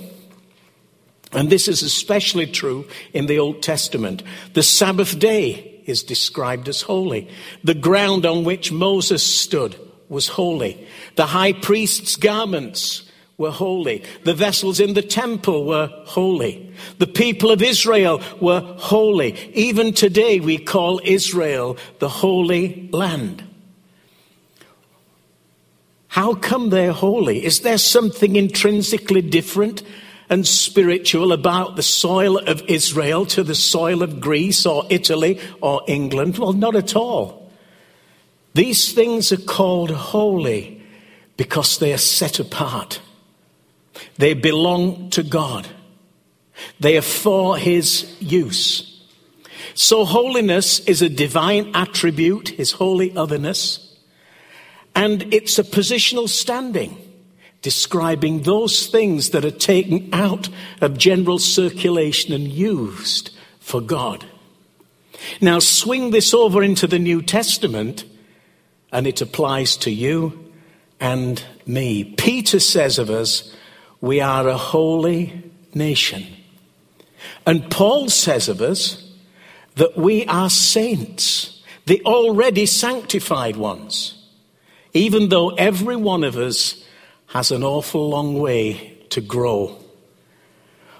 And 1.32 1.48
this 1.48 1.68
is 1.68 1.82
especially 1.82 2.46
true 2.46 2.88
in 3.12 3.26
the 3.26 3.38
Old 3.38 3.62
Testament. 3.62 4.22
The 4.54 4.62
Sabbath 4.62 5.18
day 5.18 5.82
is 5.86 6.02
described 6.02 6.68
as 6.68 6.82
holy. 6.82 7.28
The 7.62 7.74
ground 7.74 8.26
on 8.26 8.44
which 8.44 8.72
Moses 8.72 9.22
stood 9.22 9.76
was 10.08 10.28
holy. 10.28 10.86
The 11.16 11.26
high 11.26 11.52
priest's 11.52 12.16
garments 12.16 13.09
were 13.40 13.50
holy. 13.50 14.04
The 14.24 14.34
vessels 14.34 14.78
in 14.78 14.92
the 14.92 15.02
temple 15.02 15.64
were 15.64 15.86
holy. 16.04 16.72
The 16.98 17.06
people 17.06 17.50
of 17.50 17.62
Israel 17.62 18.20
were 18.38 18.60
holy. 18.76 19.32
Even 19.54 19.94
today 19.94 20.40
we 20.40 20.58
call 20.58 21.00
Israel 21.02 21.78
the 22.00 22.08
Holy 22.10 22.90
Land. 22.92 23.42
How 26.08 26.34
come 26.34 26.68
they're 26.68 26.92
holy? 26.92 27.42
Is 27.42 27.60
there 27.60 27.78
something 27.78 28.36
intrinsically 28.36 29.22
different 29.22 29.82
and 30.28 30.46
spiritual 30.46 31.32
about 31.32 31.76
the 31.76 31.82
soil 31.82 32.36
of 32.36 32.62
Israel 32.68 33.24
to 33.26 33.42
the 33.42 33.54
soil 33.54 34.02
of 34.02 34.20
Greece 34.20 34.66
or 34.66 34.84
Italy 34.90 35.40
or 35.62 35.80
England? 35.88 36.36
Well, 36.36 36.52
not 36.52 36.76
at 36.76 36.94
all. 36.94 37.50
These 38.52 38.92
things 38.92 39.32
are 39.32 39.38
called 39.38 39.90
holy 39.90 40.82
because 41.38 41.78
they 41.78 41.94
are 41.94 41.98
set 41.98 42.38
apart. 42.38 43.00
They 44.20 44.34
belong 44.34 45.08
to 45.10 45.22
God. 45.22 45.66
They 46.78 46.98
are 46.98 47.02
for 47.02 47.56
His 47.56 48.16
use. 48.20 49.02
So 49.72 50.04
holiness 50.04 50.80
is 50.80 51.00
a 51.00 51.08
divine 51.08 51.74
attribute, 51.74 52.50
His 52.50 52.72
holy 52.72 53.16
otherness, 53.16 53.96
and 54.94 55.32
it's 55.32 55.58
a 55.58 55.64
positional 55.64 56.28
standing 56.28 56.98
describing 57.62 58.42
those 58.42 58.88
things 58.88 59.30
that 59.30 59.44
are 59.46 59.50
taken 59.50 60.10
out 60.12 60.50
of 60.82 60.98
general 60.98 61.38
circulation 61.38 62.34
and 62.34 62.48
used 62.48 63.30
for 63.58 63.80
God. 63.80 64.26
Now 65.40 65.60
swing 65.60 66.10
this 66.10 66.34
over 66.34 66.62
into 66.62 66.86
the 66.86 66.98
New 66.98 67.22
Testament 67.22 68.04
and 68.92 69.06
it 69.06 69.22
applies 69.22 69.76
to 69.78 69.90
you 69.90 70.52
and 70.98 71.42
me. 71.66 72.04
Peter 72.04 72.60
says 72.60 72.98
of 72.98 73.08
us, 73.08 73.54
we 74.00 74.20
are 74.20 74.48
a 74.48 74.56
holy 74.56 75.50
nation. 75.74 76.26
And 77.46 77.70
Paul 77.70 78.08
says 78.08 78.48
of 78.48 78.60
us 78.60 79.12
that 79.76 79.96
we 79.96 80.26
are 80.26 80.50
saints, 80.50 81.62
the 81.86 82.02
already 82.04 82.66
sanctified 82.66 83.56
ones, 83.56 84.26
even 84.92 85.28
though 85.28 85.50
every 85.50 85.96
one 85.96 86.24
of 86.24 86.36
us 86.36 86.84
has 87.28 87.50
an 87.50 87.62
awful 87.62 88.08
long 88.08 88.38
way 88.38 88.98
to 89.10 89.20
grow. 89.20 89.76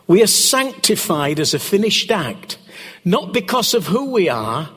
We 0.06 0.22
are 0.22 0.28
sanctified 0.28 1.40
as 1.40 1.54
a 1.54 1.58
finished 1.58 2.10
act, 2.10 2.58
not 3.04 3.32
because 3.32 3.74
of 3.74 3.86
who 3.86 4.10
we 4.10 4.28
are, 4.28 4.70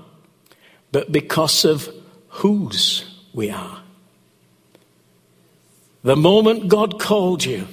but 0.91 1.11
because 1.11 1.65
of 1.65 1.89
whose 2.29 3.05
we 3.33 3.49
are. 3.49 3.81
The 6.03 6.15
moment 6.15 6.67
God 6.67 6.99
called 6.99 7.43
you, 7.45 7.67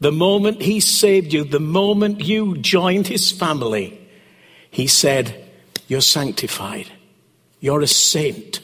the 0.00 0.12
moment 0.12 0.62
He 0.62 0.80
saved 0.80 1.32
you, 1.32 1.44
the 1.44 1.60
moment 1.60 2.20
you 2.20 2.56
joined 2.56 3.06
His 3.06 3.30
family, 3.30 4.00
He 4.70 4.86
said, 4.86 5.48
You're 5.86 6.00
sanctified. 6.00 6.90
You're 7.60 7.82
a 7.82 7.86
saint. 7.86 8.60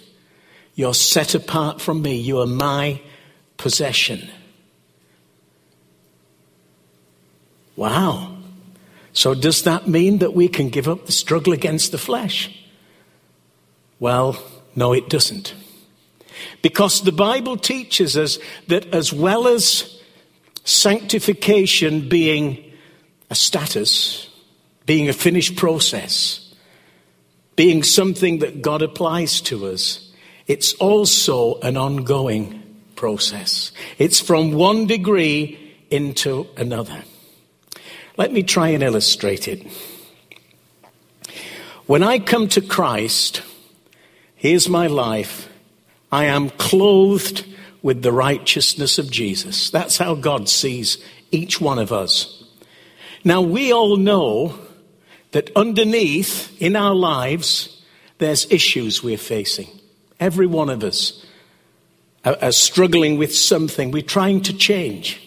You're 0.75 0.95
set 0.95 1.35
apart 1.35 1.81
from 1.81 2.03
me. 2.03 2.17
You 2.17 2.41
are 2.41 2.47
my 2.47 3.01
possession. 3.57 4.29
Wow. 7.77 8.37
So, 9.13 9.35
does 9.35 9.63
that 9.63 9.89
mean 9.89 10.19
that 10.19 10.35
we 10.35 10.49
can 10.49 10.69
give 10.69 10.89
up 10.89 11.07
the 11.07 11.13
struggle 11.13 11.53
against 11.53 11.93
the 11.93 11.99
flesh? 11.99 12.51
Well, 13.99 14.43
no, 14.75 14.93
it 14.93 15.09
doesn't. 15.09 15.55
Because 16.61 17.03
the 17.03 17.13
Bible 17.13 17.57
teaches 17.57 18.17
us 18.17 18.39
that 18.69 18.87
as 18.95 19.13
well 19.13 19.49
as 19.49 19.96
Sanctification 20.67 22.09
being 22.09 22.73
a 23.31 23.35
status, 23.35 24.29
being 24.85 25.09
a 25.09 25.13
finished 25.13 25.57
process, 25.57 26.55
being 27.55 27.83
something 27.83 28.41
that 28.41 28.63
God 28.63 28.83
applies 28.83 29.41
to 29.43 29.67
us, 29.67 30.13
it's 30.49 30.75
also 30.75 31.61
an 31.61 31.77
ongoing 31.77 32.63
process. 32.97 33.71
It's 33.97 34.21
from 34.21 34.53
one 34.53 34.87
degree 34.87 35.75
into 35.89 36.49
another. 36.57 37.05
Let 38.17 38.33
me 38.33 38.43
try 38.43 38.71
and 38.71 38.83
illustrate 38.83 39.47
it. 39.47 39.65
When 41.87 42.03
I 42.03 42.19
come 42.19 42.49
to 42.49 42.61
Christ, 42.61 43.43
here's 44.35 44.69
my 44.69 44.89
life. 44.89 45.49
I 46.11 46.25
am 46.25 46.51
clothed 46.51 47.47
with 47.87 48.03
the 48.03 48.11
righteousness 48.11 48.99
of 48.99 49.09
Jesus. 49.13 49.71
That's 49.71 49.97
how 49.97 50.17
God 50.17 50.49
sees 50.49 50.99
each 51.31 51.61
one 51.61 51.79
of 51.79 51.93
us. 51.93 52.43
Now, 53.23 53.41
we 53.41 53.73
all 53.73 53.97
know 53.97 54.59
that 55.31 55.53
underneath 55.55 56.61
in 56.61 56.75
our 56.75 56.97
lives, 56.97 57.81
there's 58.19 58.51
issues 58.51 59.05
we're 59.05 59.17
facing. 59.17 59.69
Every 60.19 60.49
one 60.49 60.69
of 60.69 60.83
us 60.83 61.25
are, 62.25 62.37
are 62.43 62.51
struggling 62.51 63.19
with 63.19 63.33
something. 63.33 63.93
We're 63.93 64.03
trying 64.03 64.41
to 64.43 64.57
change. 64.57 65.23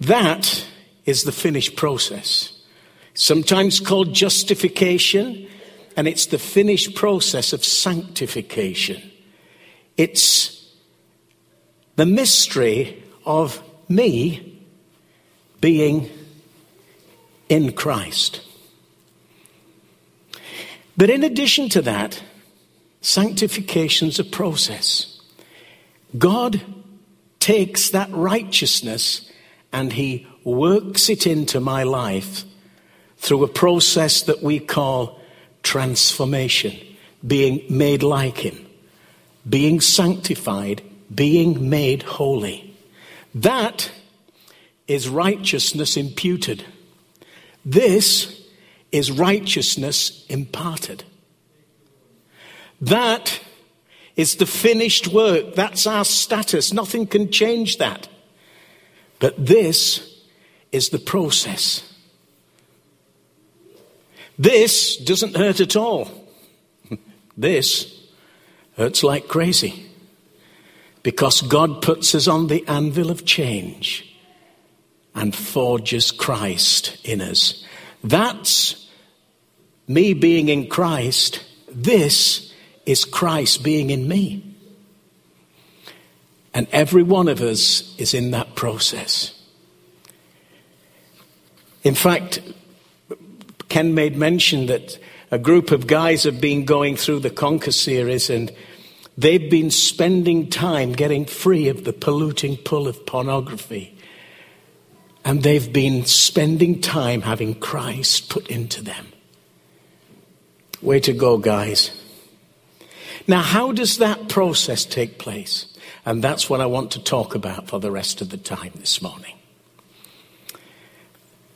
That 0.00 0.66
is 1.06 1.22
the 1.22 1.30
finished 1.30 1.76
process. 1.76 2.60
Sometimes 3.14 3.78
called 3.78 4.14
justification, 4.14 5.46
and 5.96 6.08
it's 6.08 6.26
the 6.26 6.40
finished 6.40 6.96
process 6.96 7.52
of 7.52 7.64
sanctification. 7.64 9.12
It's 9.98 10.64
the 11.96 12.06
mystery 12.06 13.02
of 13.26 13.60
me 13.88 14.62
being 15.60 16.08
in 17.48 17.72
Christ. 17.72 18.40
But 20.96 21.10
in 21.10 21.24
addition 21.24 21.68
to 21.70 21.82
that, 21.82 22.22
sanctification's 23.00 24.20
a 24.20 24.24
process. 24.24 25.20
God 26.16 26.62
takes 27.40 27.90
that 27.90 28.10
righteousness 28.12 29.30
and 29.72 29.92
he 29.92 30.28
works 30.44 31.10
it 31.10 31.26
into 31.26 31.58
my 31.58 31.82
life 31.82 32.44
through 33.16 33.42
a 33.42 33.48
process 33.48 34.22
that 34.22 34.44
we 34.44 34.60
call 34.60 35.20
transformation, 35.64 36.76
being 37.26 37.64
made 37.68 38.04
like 38.04 38.38
him 38.38 38.67
being 39.48 39.80
sanctified, 39.80 40.82
being 41.14 41.68
made 41.68 42.02
holy. 42.02 42.76
That 43.34 43.90
is 44.86 45.08
righteousness 45.08 45.96
imputed. 45.96 46.64
This 47.64 48.42
is 48.90 49.10
righteousness 49.10 50.24
imparted. 50.28 51.04
That 52.80 53.40
is 54.16 54.36
the 54.36 54.46
finished 54.46 55.08
work. 55.08 55.54
That's 55.54 55.86
our 55.86 56.04
status. 56.04 56.72
Nothing 56.72 57.06
can 57.06 57.30
change 57.30 57.78
that. 57.78 58.08
But 59.18 59.34
this 59.44 60.24
is 60.72 60.90
the 60.90 60.98
process. 60.98 61.92
This 64.38 64.96
doesn't 64.96 65.36
hurt 65.36 65.60
at 65.60 65.76
all. 65.76 66.08
This 67.36 67.97
hurts 68.78 69.02
like 69.02 69.28
crazy. 69.28 69.84
Because 71.02 71.42
God 71.42 71.82
puts 71.82 72.14
us 72.14 72.26
on 72.28 72.46
the 72.46 72.66
anvil 72.66 73.10
of 73.10 73.24
change 73.24 74.04
and 75.14 75.34
forges 75.34 76.10
Christ 76.10 76.96
in 77.04 77.20
us. 77.20 77.64
That's 78.02 78.88
me 79.86 80.14
being 80.14 80.48
in 80.48 80.68
Christ. 80.68 81.44
This 81.70 82.54
is 82.86 83.04
Christ 83.04 83.62
being 83.62 83.90
in 83.90 84.06
me. 84.06 84.44
And 86.54 86.66
every 86.72 87.02
one 87.02 87.28
of 87.28 87.40
us 87.40 87.94
is 87.98 88.14
in 88.14 88.30
that 88.30 88.54
process. 88.54 89.34
In 91.84 91.94
fact, 91.94 92.40
Ken 93.68 93.94
made 93.94 94.16
mention 94.16 94.66
that 94.66 94.98
a 95.30 95.38
group 95.38 95.70
of 95.70 95.86
guys 95.86 96.24
have 96.24 96.40
been 96.40 96.64
going 96.64 96.96
through 96.96 97.20
the 97.20 97.30
Conquer 97.30 97.72
series 97.72 98.30
and 98.30 98.52
they've 99.18 99.50
been 99.50 99.70
spending 99.70 100.48
time 100.48 100.92
getting 100.92 101.24
free 101.26 101.68
of 101.68 101.82
the 101.82 101.92
polluting 101.92 102.56
pull 102.56 102.86
of 102.86 103.04
pornography. 103.04 103.98
And 105.24 105.42
they've 105.42 105.70
been 105.70 106.06
spending 106.06 106.80
time 106.80 107.22
having 107.22 107.56
Christ 107.56 108.30
put 108.30 108.46
into 108.48 108.82
them. 108.82 109.08
Way 110.80 111.00
to 111.00 111.12
go, 111.12 111.36
guys. 111.36 111.90
Now, 113.26 113.42
how 113.42 113.72
does 113.72 113.98
that 113.98 114.28
process 114.28 114.84
take 114.84 115.18
place? 115.18 115.66
And 116.06 116.22
that's 116.22 116.48
what 116.48 116.60
I 116.60 116.66
want 116.66 116.92
to 116.92 117.02
talk 117.02 117.34
about 117.34 117.68
for 117.68 117.80
the 117.80 117.90
rest 117.90 118.20
of 118.20 118.30
the 118.30 118.36
time 118.36 118.72
this 118.76 119.02
morning. 119.02 119.34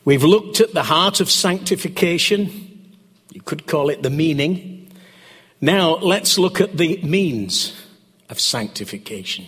We've 0.05 0.23
looked 0.23 0.59
at 0.59 0.73
the 0.73 0.83
heart 0.83 1.21
of 1.21 1.31
sanctification. 1.31 2.97
You 3.31 3.41
could 3.41 3.65
call 3.65 3.89
it 3.89 4.03
the 4.03 4.09
meaning. 4.09 4.72
Now 5.63 5.95
let's 5.95 6.37
look 6.37 6.59
at 6.59 6.75
the 6.75 7.01
means 7.03 7.73
of 8.27 8.37
sanctification. 8.37 9.45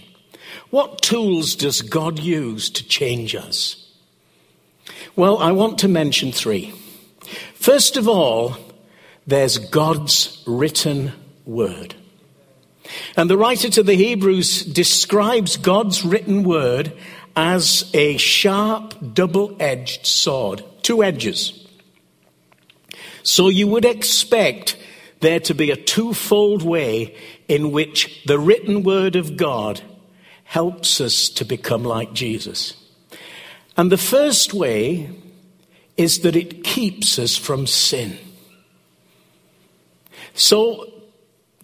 What 0.69 1.01
tools 1.01 1.55
does 1.55 1.81
God 1.81 2.19
use 2.19 2.69
to 2.69 2.87
change 2.87 3.35
us? 3.35 3.85
Well, 5.17 5.37
I 5.39 5.51
want 5.51 5.77
to 5.79 5.89
mention 5.89 6.31
three. 6.31 6.73
First 7.55 7.97
of 7.97 8.07
all, 8.07 8.55
there's 9.27 9.57
God's 9.57 10.41
written 10.47 11.11
word. 11.43 11.95
And 13.17 13.29
the 13.29 13.37
writer 13.37 13.69
to 13.71 13.83
the 13.83 13.95
Hebrews 13.95 14.63
describes 14.63 15.57
God's 15.57 16.05
written 16.05 16.43
word 16.43 16.93
as 17.35 17.91
a 17.93 18.15
sharp, 18.15 18.93
double 19.13 19.57
edged 19.59 20.05
sword, 20.05 20.63
two 20.81 21.03
edges. 21.03 21.67
So 23.23 23.49
you 23.49 23.67
would 23.67 23.83
expect 23.83 24.77
there 25.21 25.39
to 25.41 25.53
be 25.53 25.71
a 25.71 25.75
twofold 25.75 26.63
way 26.63 27.15
in 27.47 27.71
which 27.71 28.23
the 28.25 28.39
written 28.39 28.83
word 28.83 29.15
of 29.15 29.37
God 29.37 29.81
helps 30.43 31.01
us 31.01 31.29
to 31.29 31.45
become 31.45 31.83
like 31.83 32.13
Jesus. 32.13 32.75
And 33.77 33.91
the 33.91 33.97
first 33.97 34.53
way 34.53 35.09
is 35.97 36.19
that 36.21 36.35
it 36.35 36.63
keeps 36.63 37.17
us 37.19 37.35
from 37.35 37.67
sin. 37.67 38.17
So 40.33 40.91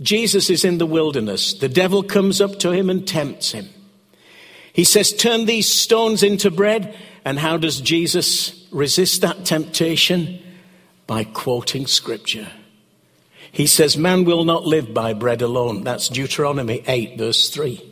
Jesus 0.02 0.50
is 0.50 0.66
in 0.66 0.78
the 0.78 0.86
wilderness. 0.86 1.54
The 1.54 1.70
devil 1.70 2.04
comes 2.04 2.42
up 2.42 2.60
to 2.60 2.72
him 2.72 2.90
and 2.90 3.08
tempts 3.08 3.52
him. 3.52 3.70
He 4.74 4.84
says, 4.84 5.14
Turn 5.14 5.46
these 5.46 5.68
stones 5.68 6.24
into 6.24 6.50
bread. 6.50 6.98
And 7.24 7.38
how 7.38 7.58
does 7.58 7.80
Jesus 7.80 8.68
resist 8.72 9.22
that 9.22 9.46
temptation? 9.46 10.42
By 11.06 11.26
quoting 11.26 11.88
scripture. 11.88 12.50
He 13.52 13.68
says, 13.68 13.98
Man 13.98 14.24
will 14.24 14.44
not 14.44 14.66
live 14.66 14.94
by 14.94 15.14
bread 15.14 15.42
alone. 15.42 15.84
That's 15.84 16.10
Deuteronomy 16.10 16.84
8, 16.88 17.18
verse 17.18 17.50
3. 17.50 17.92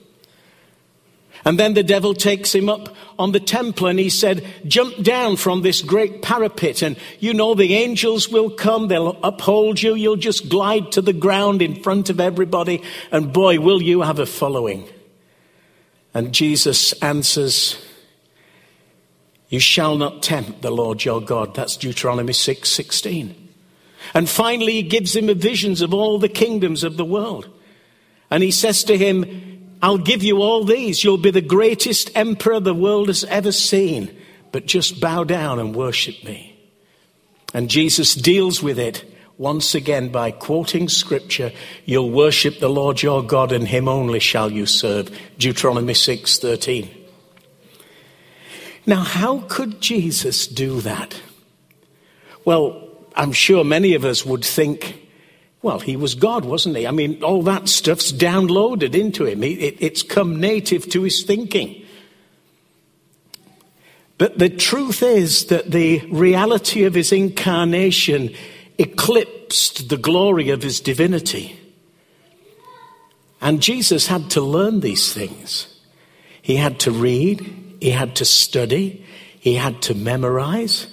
And 1.46 1.58
then 1.58 1.74
the 1.74 1.84
devil 1.84 2.14
takes 2.14 2.54
him 2.54 2.70
up 2.70 2.94
on 3.18 3.32
the 3.32 3.40
temple 3.40 3.88
and 3.88 3.98
he 3.98 4.10
said, 4.10 4.46
Jump 4.66 5.02
down 5.02 5.38
from 5.38 5.62
this 5.62 5.82
great 5.82 6.22
parapet, 6.22 6.82
and 6.82 6.98
you 7.20 7.34
know 7.34 7.56
the 7.56 7.76
angels 7.76 8.30
will 8.30 8.50
come, 8.50 8.88
they'll 8.88 9.20
uphold 9.24 9.82
you, 9.82 9.96
you'll 9.96 10.18
just 10.18 10.50
glide 10.50 10.92
to 10.94 11.02
the 11.02 11.14
ground 11.14 11.62
in 11.62 11.82
front 11.82 12.10
of 12.10 12.20
everybody, 12.20 12.84
and 13.12 13.32
boy, 13.32 13.60
will 13.60 13.82
you 13.82 14.02
have 14.02 14.20
a 14.20 14.26
following. 14.26 14.88
And 16.14 16.34
Jesus 16.34 16.92
answers, 17.02 17.84
You 19.48 19.60
shall 19.60 19.96
not 19.96 20.22
tempt 20.22 20.62
the 20.62 20.72
Lord 20.72 21.06
your 21.06 21.22
God. 21.22 21.56
That's 21.56 21.78
Deuteronomy 21.78 22.34
6 22.34 22.70
16. 22.70 23.39
And 24.14 24.30
finally, 24.30 24.74
he 24.74 24.84
gives 24.84 25.16
him 25.16 25.34
visions 25.38 25.82
of 25.82 25.94
all 25.94 26.20
the 26.20 26.30
kingdoms 26.30 26.84
of 26.84 26.98
the 26.98 27.06
world. 27.06 27.50
And 28.32 28.44
he 28.44 28.52
says 28.52 28.84
to 28.86 28.98
him, 28.98 29.78
I'll 29.82 29.98
give 29.98 30.24
you 30.24 30.42
all 30.42 30.64
these. 30.64 31.04
You'll 31.04 31.18
be 31.18 31.32
the 31.32 31.42
greatest 31.42 32.12
emperor 32.16 32.60
the 32.60 32.74
world 32.74 33.08
has 33.08 33.24
ever 33.26 33.52
seen. 33.52 34.16
But 34.52 34.66
just 34.66 35.00
bow 35.00 35.24
down 35.24 35.60
and 35.60 35.76
worship 35.76 36.24
me. 36.24 36.58
And 37.54 37.70
Jesus 37.70 38.16
deals 38.16 38.62
with 38.62 38.80
it 38.80 39.06
once 39.40 39.74
again 39.74 40.10
by 40.10 40.32
quoting 40.32 40.90
scripture, 40.90 41.54
you'll 41.86 42.12
worship 42.12 42.60
the 42.60 42.70
Lord 42.70 43.02
your 43.02 43.24
God 43.24 43.54
and 43.54 43.66
him 43.66 43.88
only 43.88 44.20
shall 44.20 44.52
you 44.52 44.66
serve. 44.66 45.18
Deuteronomy 45.38 45.94
6:13. 45.94 46.90
Now, 48.86 49.02
how 49.02 49.46
could 49.48 49.80
Jesus 49.80 50.46
do 50.46 50.82
that? 50.82 51.22
Well, 52.44 52.89
I'm 53.20 53.34
sure 53.34 53.66
many 53.66 53.96
of 53.96 54.06
us 54.06 54.26
would 54.26 54.46
think, 54.46 55.06
well, 55.62 55.80
he 55.80 55.98
was 55.98 56.16
God, 56.16 56.46
wasn't 56.46 56.78
he? 56.78 56.88
I 56.88 56.92
mean, 56.92 57.22
all 57.22 57.44
that 57.44 57.68
stuff's 57.68 58.14
downloaded 58.14 58.96
into 58.96 59.26
him. 59.26 59.44
it's 59.44 60.04
come 60.04 60.40
native 60.40 60.90
to 60.92 61.04
his 61.04 61.24
thinking. 61.24 61.86
But 64.18 64.40
the 64.40 64.50
truth 64.50 65.04
is 65.04 65.48
that 65.48 65.70
the 65.70 66.00
reality 66.10 66.86
of 66.86 66.94
his 66.94 67.12
incarnation 67.12 68.34
eclipsed 68.78 69.90
the 69.90 69.98
glory 69.98 70.50
of 70.50 70.64
his 70.64 70.80
divinity. 70.80 71.60
And 73.42 73.62
Jesus 73.62 74.08
had 74.08 74.30
to 74.32 74.42
learn 74.42 74.80
these 74.80 75.14
things. 75.14 75.68
He 76.42 76.56
had 76.56 76.80
to 76.82 76.92
read, 76.92 77.78
he 77.82 77.92
had 77.92 78.16
to 78.16 78.26
study, 78.26 79.06
he 79.42 79.56
had 79.56 79.82
to 79.84 79.94
memorize. 79.94 80.88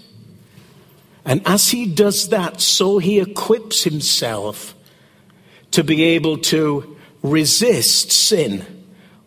And 1.26 1.42
as 1.44 1.68
he 1.68 1.86
does 1.86 2.28
that, 2.28 2.60
so 2.60 2.98
he 2.98 3.18
equips 3.18 3.82
himself 3.82 4.76
to 5.72 5.82
be 5.82 6.02
able 6.04 6.38
to 6.38 6.96
resist 7.22 8.12
sin 8.12 8.64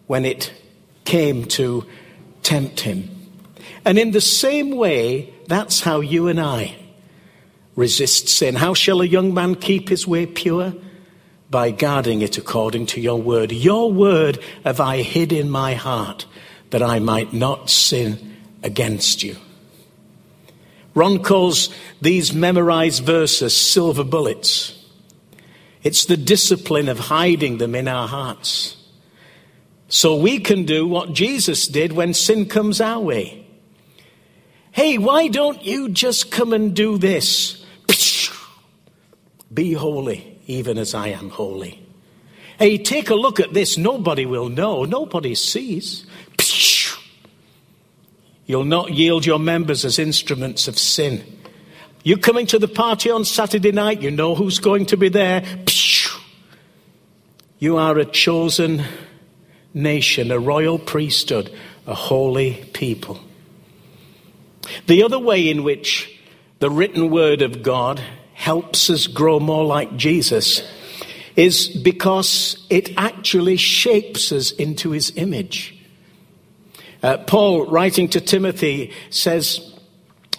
when 0.07 0.23
it 0.23 0.51
came 1.03 1.43
to 1.45 1.85
tempt 2.41 2.79
him. 2.79 3.09
And 3.83 3.99
in 3.99 4.11
the 4.11 4.21
same 4.21 4.71
way, 4.71 5.33
that's 5.47 5.81
how 5.81 5.99
you 5.99 6.29
and 6.29 6.39
I 6.39 6.75
resist 7.75 8.29
sin. 8.29 8.55
How 8.55 8.73
shall 8.73 9.01
a 9.01 9.05
young 9.05 9.33
man 9.33 9.55
keep 9.55 9.89
his 9.89 10.07
way 10.07 10.25
pure? 10.25 10.73
By 11.49 11.71
guarding 11.71 12.21
it 12.21 12.37
according 12.37 12.85
to 12.87 13.01
your 13.01 13.19
word. 13.19 13.51
Your 13.51 13.91
word 13.91 14.39
have 14.63 14.79
I 14.79 15.01
hid 15.01 15.33
in 15.33 15.49
my 15.49 15.73
heart 15.73 16.27
that 16.69 16.83
I 16.83 16.99
might 16.99 17.33
not 17.33 17.69
sin 17.69 18.37
against 18.61 19.23
you. 19.23 19.35
Ron 20.93 21.23
calls 21.23 21.73
these 22.01 22.33
memorized 22.33 23.03
verses 23.03 23.55
silver 23.55 24.03
bullets. 24.03 24.75
It's 25.83 26.05
the 26.05 26.17
discipline 26.17 26.89
of 26.89 26.99
hiding 26.99 27.57
them 27.57 27.75
in 27.75 27.87
our 27.87 28.07
hearts. 28.07 28.75
So 29.87 30.15
we 30.15 30.39
can 30.39 30.65
do 30.65 30.87
what 30.87 31.13
Jesus 31.13 31.67
did 31.67 31.93
when 31.93 32.13
sin 32.13 32.47
comes 32.47 32.81
our 32.81 32.99
way. 32.99 33.45
Hey, 34.71 34.97
why 34.97 35.27
don't 35.27 35.63
you 35.63 35.89
just 35.89 36.31
come 36.31 36.53
and 36.53 36.75
do 36.75 36.97
this? 36.97 37.65
Be 39.53 39.73
holy, 39.73 40.39
even 40.45 40.77
as 40.77 40.93
I 40.93 41.07
am 41.07 41.29
holy. 41.29 41.83
Hey, 42.59 42.77
take 42.77 43.09
a 43.09 43.15
look 43.15 43.39
at 43.39 43.53
this. 43.53 43.77
Nobody 43.77 44.25
will 44.25 44.49
know. 44.49 44.83
Nobody 44.83 45.33
sees. 45.33 46.05
You'll 48.49 48.65
not 48.65 48.95
yield 48.95 49.27
your 49.27 49.37
members 49.37 49.85
as 49.85 49.99
instruments 49.99 50.67
of 50.67 50.79
sin. 50.79 51.23
You 52.03 52.17
coming 52.17 52.47
to 52.47 52.57
the 52.57 52.67
party 52.67 53.11
on 53.11 53.23
Saturday 53.23 53.71
night, 53.71 54.01
you 54.01 54.09
know 54.09 54.33
who's 54.33 54.57
going 54.57 54.87
to 54.87 54.97
be 54.97 55.07
there. 55.07 55.43
You 57.59 57.77
are 57.77 57.99
a 57.99 58.05
chosen 58.05 58.83
nation, 59.75 60.31
a 60.31 60.39
royal 60.39 60.79
priesthood, 60.79 61.55
a 61.85 61.93
holy 61.93 62.67
people. 62.73 63.19
The 64.87 65.03
other 65.03 65.19
way 65.19 65.47
in 65.47 65.63
which 65.63 66.19
the 66.57 66.71
written 66.71 67.11
word 67.11 67.43
of 67.43 67.61
God 67.61 68.01
helps 68.33 68.89
us 68.89 69.05
grow 69.05 69.39
more 69.39 69.63
like 69.63 69.95
Jesus 69.95 70.67
is 71.35 71.67
because 71.67 72.65
it 72.71 72.97
actually 72.97 73.57
shapes 73.57 74.31
us 74.31 74.49
into 74.49 74.89
his 74.89 75.13
image. 75.15 75.78
Uh, 77.01 77.17
Paul, 77.17 77.67
writing 77.67 78.09
to 78.09 78.21
Timothy, 78.21 78.93
says, 79.09 79.73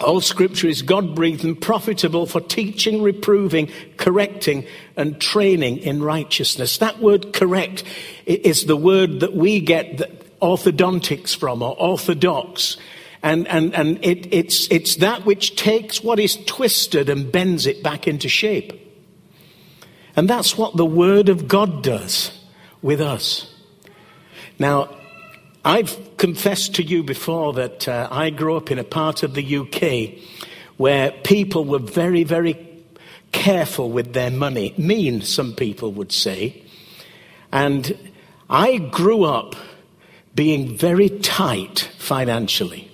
all 0.00 0.20
scripture 0.20 0.66
is 0.66 0.82
God 0.82 1.14
breathed 1.14 1.44
and 1.44 1.60
profitable 1.60 2.26
for 2.26 2.40
teaching, 2.40 3.02
reproving, 3.02 3.70
correcting, 3.98 4.66
and 4.96 5.20
training 5.20 5.78
in 5.78 6.02
righteousness. 6.02 6.78
That 6.78 7.00
word 7.00 7.32
correct 7.32 7.84
is 8.24 8.64
the 8.64 8.76
word 8.76 9.20
that 9.20 9.34
we 9.34 9.60
get 9.60 10.40
orthodontics 10.40 11.36
from 11.36 11.62
or 11.62 11.78
orthodox. 11.78 12.78
And, 13.22 13.46
and, 13.48 13.74
and 13.74 14.02
it, 14.02 14.32
it's, 14.32 14.70
it's 14.70 14.96
that 14.96 15.26
which 15.26 15.56
takes 15.56 16.02
what 16.02 16.18
is 16.18 16.38
twisted 16.46 17.10
and 17.10 17.30
bends 17.30 17.66
it 17.66 17.82
back 17.82 18.08
into 18.08 18.28
shape. 18.30 18.72
And 20.16 20.28
that's 20.28 20.56
what 20.56 20.76
the 20.76 20.86
Word 20.86 21.28
of 21.28 21.46
God 21.46 21.82
does 21.82 22.32
with 22.80 23.00
us. 23.00 23.54
Now, 24.58 24.96
I've 25.64 26.16
confessed 26.16 26.76
to 26.76 26.82
you 26.82 27.02
before 27.02 27.52
that 27.54 27.86
uh, 27.86 28.08
I 28.10 28.30
grew 28.30 28.56
up 28.56 28.70
in 28.70 28.78
a 28.78 28.84
part 28.84 29.22
of 29.22 29.34
the 29.34 29.56
UK 29.58 30.18
where 30.78 31.10
people 31.10 31.66
were 31.66 31.78
very, 31.78 32.24
very 32.24 32.84
careful 33.32 33.90
with 33.90 34.14
their 34.14 34.30
money. 34.30 34.74
Mean, 34.78 35.20
some 35.20 35.54
people 35.54 35.92
would 35.92 36.12
say. 36.12 36.62
And 37.52 38.10
I 38.48 38.78
grew 38.78 39.24
up 39.24 39.54
being 40.34 40.78
very 40.78 41.10
tight 41.10 41.90
financially. 41.98 42.90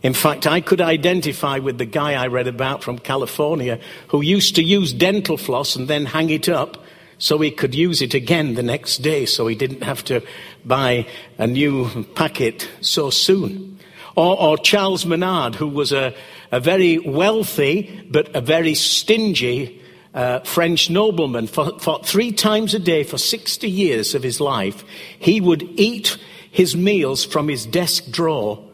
In 0.00 0.14
fact, 0.14 0.46
I 0.46 0.60
could 0.60 0.80
identify 0.80 1.58
with 1.58 1.78
the 1.78 1.84
guy 1.84 2.12
I 2.12 2.28
read 2.28 2.46
about 2.46 2.84
from 2.84 3.00
California 3.00 3.80
who 4.08 4.20
used 4.20 4.54
to 4.54 4.62
use 4.62 4.92
dental 4.92 5.36
floss 5.36 5.74
and 5.74 5.88
then 5.88 6.06
hang 6.06 6.30
it 6.30 6.48
up 6.48 6.76
so 7.18 7.38
he 7.38 7.50
could 7.50 7.74
use 7.74 8.00
it 8.00 8.14
again 8.14 8.54
the 8.54 8.62
next 8.62 8.98
day 8.98 9.26
so 9.26 9.46
he 9.46 9.54
didn't 9.54 9.82
have 9.82 10.04
to 10.04 10.22
buy 10.64 11.06
a 11.36 11.46
new 11.46 12.04
packet 12.14 12.68
so 12.80 13.10
soon. 13.10 13.78
Or, 14.16 14.40
or 14.40 14.58
Charles 14.58 15.06
Maynard, 15.06 15.54
who 15.54 15.68
was 15.68 15.92
a, 15.92 16.14
a, 16.50 16.58
very 16.58 16.98
wealthy 16.98 18.04
but 18.10 18.34
a 18.34 18.40
very 18.40 18.74
stingy 18.74 19.80
uh, 20.14 20.40
French 20.40 20.90
nobleman. 20.90 21.46
For, 21.46 21.78
for 21.78 22.02
three 22.02 22.32
times 22.32 22.74
a 22.74 22.80
day 22.80 23.04
for 23.04 23.18
60 23.18 23.70
years 23.70 24.14
of 24.14 24.22
his 24.22 24.40
life, 24.40 24.84
he 25.18 25.40
would 25.40 25.62
eat 25.78 26.16
his 26.50 26.74
meals 26.74 27.24
from 27.24 27.46
his 27.46 27.64
desk 27.66 28.10
drawer 28.10 28.64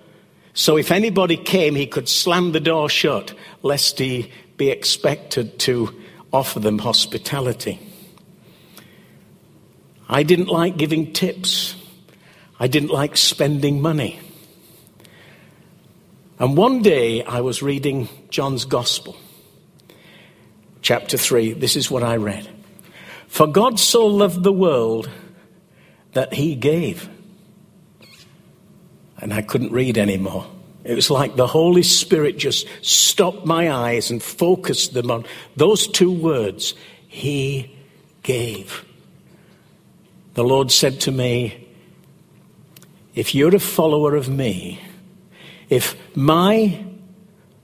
so 0.55 0.79
if 0.79 0.93
anybody 0.93 1.37
came, 1.37 1.75
he 1.75 1.87
could 1.87 2.09
slam 2.09 2.53
the 2.53 2.61
door 2.61 2.89
shut, 2.89 3.35
lest 3.63 3.99
he 3.99 4.31
be 4.57 4.71
expected 4.71 5.59
to 5.61 5.93
offer 6.33 6.61
them 6.61 6.79
hospitality. 6.79 7.81
I 10.09 10.23
didn't 10.23 10.49
like 10.49 10.77
giving 10.77 11.13
tips. 11.13 11.75
I 12.59 12.67
didn't 12.67 12.91
like 12.91 13.17
spending 13.17 13.81
money. 13.81 14.21
And 16.39 16.57
one 16.57 16.83
day 16.83 17.25
I 17.25 17.41
was 17.41 17.63
reading 17.63 18.09
John's 18.29 18.65
Gospel, 18.65 19.17
chapter 20.83 21.17
3. 21.17 21.55
This 21.55 21.77
is 21.77 21.91
what 21.91 22.03
I 22.03 22.17
read. 22.17 22.49
For 23.29 23.47
God 23.47 23.81
so 23.81 24.07
loved 24.07 24.43
the 24.43 24.53
world 24.53 25.09
that 26.13 26.35
he 26.35 26.55
gave 26.55 27.09
and 29.25 29.33
I 29.33 29.41
couldn't 29.41 29.73
read 29.73 29.97
anymore. 29.97 30.47
It 30.85 30.95
was 30.95 31.11
like 31.11 31.35
the 31.35 31.47
Holy 31.47 31.83
Spirit 31.83 32.37
just 32.37 32.69
stopped 32.83 33.47
my 33.47 33.73
eyes 33.73 34.11
and 34.11 34.23
focused 34.23 34.93
them 34.93 35.11
on 35.11 35.25
those 35.57 35.89
two 35.89 36.13
words 36.13 36.75
He 37.09 37.75
gave. 38.23 38.85
The 40.35 40.45
Lord 40.45 40.73
said 40.73 41.01
to 41.03 41.13
me, 41.13 41.69
If 43.15 43.35
you're 43.35 43.55
a 43.55 43.61
follower 43.61 44.17
of 44.17 44.29
me, 44.29 44.81
if 45.69 45.97
my 46.17 46.85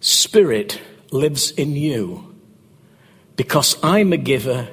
Spirit 0.00 0.80
lives 1.10 1.50
in 1.50 1.72
you, 1.72 2.34
because 3.36 3.76
I'm 3.82 4.12
a 4.12 4.16
giver, 4.16 4.68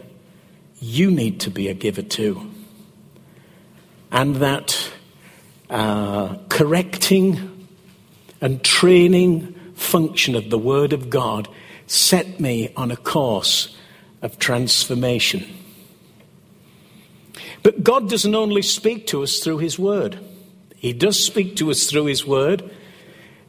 you 0.80 1.10
need 1.10 1.40
to 1.42 1.50
be 1.50 1.68
a 1.68 1.74
giver 1.74 2.04
too. 2.04 2.52
And 4.12 4.38
that 4.38 4.92
uh, 5.70 6.38
correcting 6.50 7.68
and 8.40 8.64
training 8.64 9.54
function 9.74 10.36
of 10.36 10.50
the 10.50 10.58
Word 10.58 10.94
of 10.94 11.10
God 11.10 11.50
set 11.88 12.40
me 12.40 12.72
on 12.78 12.92
a 12.92 12.96
course 12.96 13.76
of 14.22 14.38
transformation. 14.38 15.46
But 17.68 17.84
God 17.84 18.10
doesn't 18.10 18.34
only 18.34 18.62
speak 18.62 19.08
to 19.08 19.24
us 19.24 19.40
through 19.40 19.58
His 19.58 19.78
Word, 19.78 20.18
He 20.78 20.94
does 20.94 21.22
speak 21.22 21.58
to 21.58 21.70
us 21.70 21.88
through 21.88 22.06
His 22.06 22.26
Word, 22.26 22.72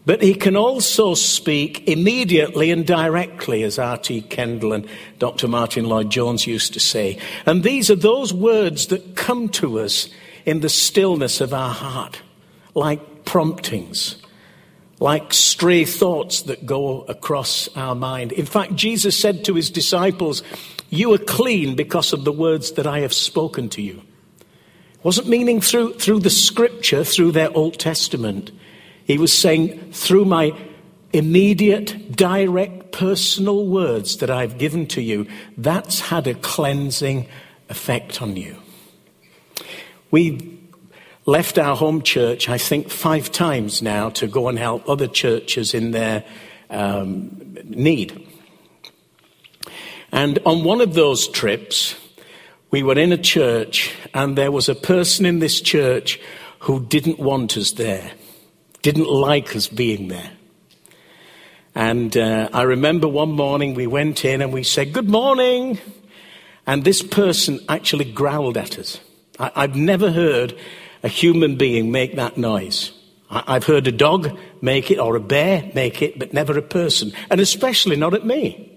but 0.07 0.23
He 0.23 0.35
can 0.35 0.57
also 0.57 1.15
speak 1.15 1.87
immediately 1.87 2.73
and 2.73 2.85
directly, 2.85 3.63
as 3.63 3.79
R.T. 3.79 4.23
Kendall 4.23 4.73
and 4.73 4.89
Dr. 5.21 5.47
Martyn 5.47 5.85
Lloyd-Jones 5.85 6.49
used 6.49 6.73
to 6.73 6.81
say. 6.81 7.17
And 7.47 7.63
these 7.63 7.93
are 7.93 7.95
those 7.95 8.35
words 8.35 8.89
that 8.89 9.15
come 9.15 9.49
to 9.51 9.79
us 9.79 10.09
in 10.45 10.63
the 10.63 10.69
stillness 10.69 11.41
of 11.41 11.55
our 11.55 11.73
heart, 11.73 12.21
like 12.75 13.25
promptings, 13.25 14.21
like 14.99 15.33
stray 15.33 15.85
thoughts 15.85 16.43
that 16.43 16.67
go 16.67 17.03
across 17.03 17.69
our 17.77 17.95
mind. 17.95 18.33
In 18.33 18.47
fact, 18.47 18.75
Jesus 18.75 19.17
said 19.17 19.45
to 19.45 19.55
his 19.55 19.71
disciples, 19.71 20.43
You 20.91 21.15
are 21.15 21.19
clean 21.19 21.77
because 21.77 22.13
of 22.13 22.25
the 22.25 22.33
words 22.33 22.73
that 22.73 22.85
I 22.89 22.99
have 22.99 23.15
spoken 23.15 23.69
to 23.69 23.81
you. 23.81 24.03
Wasn't 25.09 25.27
meaning 25.27 25.62
through, 25.62 25.94
through 25.94 26.21
the 26.21 26.29
scripture, 26.29 27.03
through 27.03 27.33
their 27.33 27.51
Old 27.57 27.79
Testament. 27.79 28.51
He 29.07 29.16
was 29.16 29.33
saying, 29.33 29.90
through 29.90 30.27
my 30.27 30.53
immediate, 31.14 32.14
direct, 32.14 32.92
personal 32.92 33.66
words 33.66 34.18
that 34.18 34.29
I've 34.29 34.59
given 34.59 34.87
to 34.88 35.01
you, 35.01 35.27
that's 35.57 35.99
had 35.99 36.27
a 36.27 36.35
cleansing 36.35 37.27
effect 37.71 38.21
on 38.21 38.37
you. 38.37 38.59
We 40.11 40.61
left 41.25 41.57
our 41.57 41.75
home 41.75 42.03
church, 42.03 42.51
I 42.51 42.59
think, 42.59 42.90
five 42.90 43.33
times 43.33 43.81
now 43.81 44.11
to 44.11 44.27
go 44.27 44.49
and 44.49 44.59
help 44.59 44.87
other 44.87 45.09
churches 45.09 45.73
in 45.73 45.92
their 45.92 46.23
um, 46.68 47.57
need. 47.64 48.29
And 50.12 50.38
on 50.44 50.64
one 50.64 50.83
of 50.83 50.92
those 50.92 51.29
trips, 51.29 51.94
we 52.71 52.83
were 52.83 52.99
in 52.99 53.13
a 53.13 53.19
church, 53.19 53.95
and 54.13 54.37
there 54.37 54.53
was 54.53 54.69
a 54.69 54.75
person 54.75 55.25
in 55.25 55.39
this 55.39 55.61
church 55.61 56.21
who 56.61 56.85
didn't 56.85 57.19
want 57.19 57.57
us 57.57 57.73
there, 57.73 58.13
didn't 58.83 59.09
like 59.09 59.57
us 59.57 59.69
being 59.69 60.09
there. 60.09 60.31
And 61.75 62.17
uh, 62.17 62.49
I 62.53 62.63
remember 62.63 63.09
one 63.09 63.31
morning 63.31 63.75
we 63.75 63.87
went 63.87 64.25
in 64.25 64.43
and 64.43 64.53
we 64.53 64.65
said, 64.65 64.93
Good 64.93 65.09
morning. 65.09 65.79
And 66.67 66.85
this 66.85 67.03
person 67.03 67.61
actually 67.69 68.05
growled 68.05 68.59
at 68.59 68.79
us. 68.79 69.01
I, 69.39 69.53
I've 69.55 69.77
never 69.77 70.11
heard 70.11 70.59
a 71.03 71.09
human 71.09 71.57
being 71.57 71.91
make 71.91 72.17
that 72.17 72.37
noise. 72.37 72.93
I, 73.31 73.45
I've 73.47 73.65
heard 73.65 73.87
a 73.87 73.93
dog 73.93 74.37
make 74.61 74.91
it 74.91 74.99
or 74.99 75.17
a 75.17 75.21
bear 75.21 75.71
make 75.75 76.03
it, 76.03 76.19
but 76.19 76.35
never 76.35 76.59
a 76.59 76.63
person, 76.63 77.13
and 77.31 77.41
especially 77.41 77.97
not 77.97 78.13
at 78.13 78.27
me. 78.27 78.73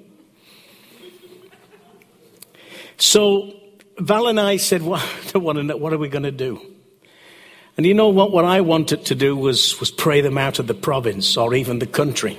So 2.98 3.61
Val 4.02 4.28
and 4.28 4.40
I 4.40 4.58
said, 4.58 4.82
to 5.28 5.64
know, 5.64 5.78
what 5.78 5.94
are 5.94 5.98
we 5.98 6.10
going 6.10 6.24
to 6.24 6.32
do? 6.32 6.60
And 7.78 7.86
you 7.86 7.94
know 7.94 8.10
what? 8.10 8.32
What 8.32 8.46
I 8.46 8.62
wanted 8.62 9.06
to 9.06 9.16
do 9.16 9.36
was, 9.36 9.80
was 9.80 9.92
pray 9.92 10.22
them 10.22 10.38
out 10.38 10.60
of 10.60 10.68
the 10.68 10.74
province 10.74 11.38
or 11.38 11.54
even 11.54 11.80
the 11.80 11.88
country. 11.88 12.38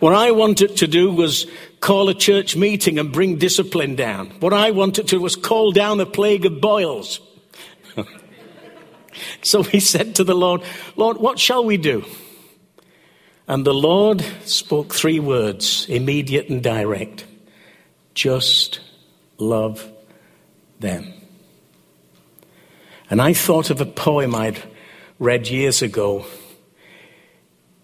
What 0.00 0.14
I 0.14 0.30
wanted 0.32 0.78
to 0.78 0.86
do 0.88 1.12
was 1.12 1.46
call 1.80 2.08
a 2.08 2.14
church 2.14 2.56
meeting 2.56 2.98
and 2.98 3.12
bring 3.12 3.36
discipline 3.36 3.94
down. 3.94 4.30
What 4.40 4.52
I 4.52 4.70
wanted 4.70 5.08
to 5.08 5.16
do 5.16 5.20
was 5.20 5.36
call 5.36 5.72
down 5.72 6.00
a 6.00 6.06
plague 6.06 6.46
of 6.46 6.60
boils. 6.60 7.20
so 9.42 9.64
we 9.72 9.78
said 9.78 10.16
to 10.16 10.24
the 10.24 10.34
Lord, 10.34 10.62
Lord, 10.96 11.18
what 11.18 11.38
shall 11.38 11.64
we 11.64 11.76
do? 11.76 12.04
And 13.46 13.64
the 13.64 13.74
Lord 13.74 14.24
spoke 14.44 14.94
three 14.94 15.20
words, 15.20 15.86
immediate 15.88 16.48
and 16.48 16.62
direct 16.62 17.26
just 18.14 18.80
love 19.38 19.91
them. 20.82 21.12
And 23.08 23.22
I 23.22 23.32
thought 23.32 23.70
of 23.70 23.80
a 23.80 23.86
poem 23.86 24.34
I'd 24.34 24.62
read 25.18 25.48
years 25.48 25.80
ago 25.80 26.26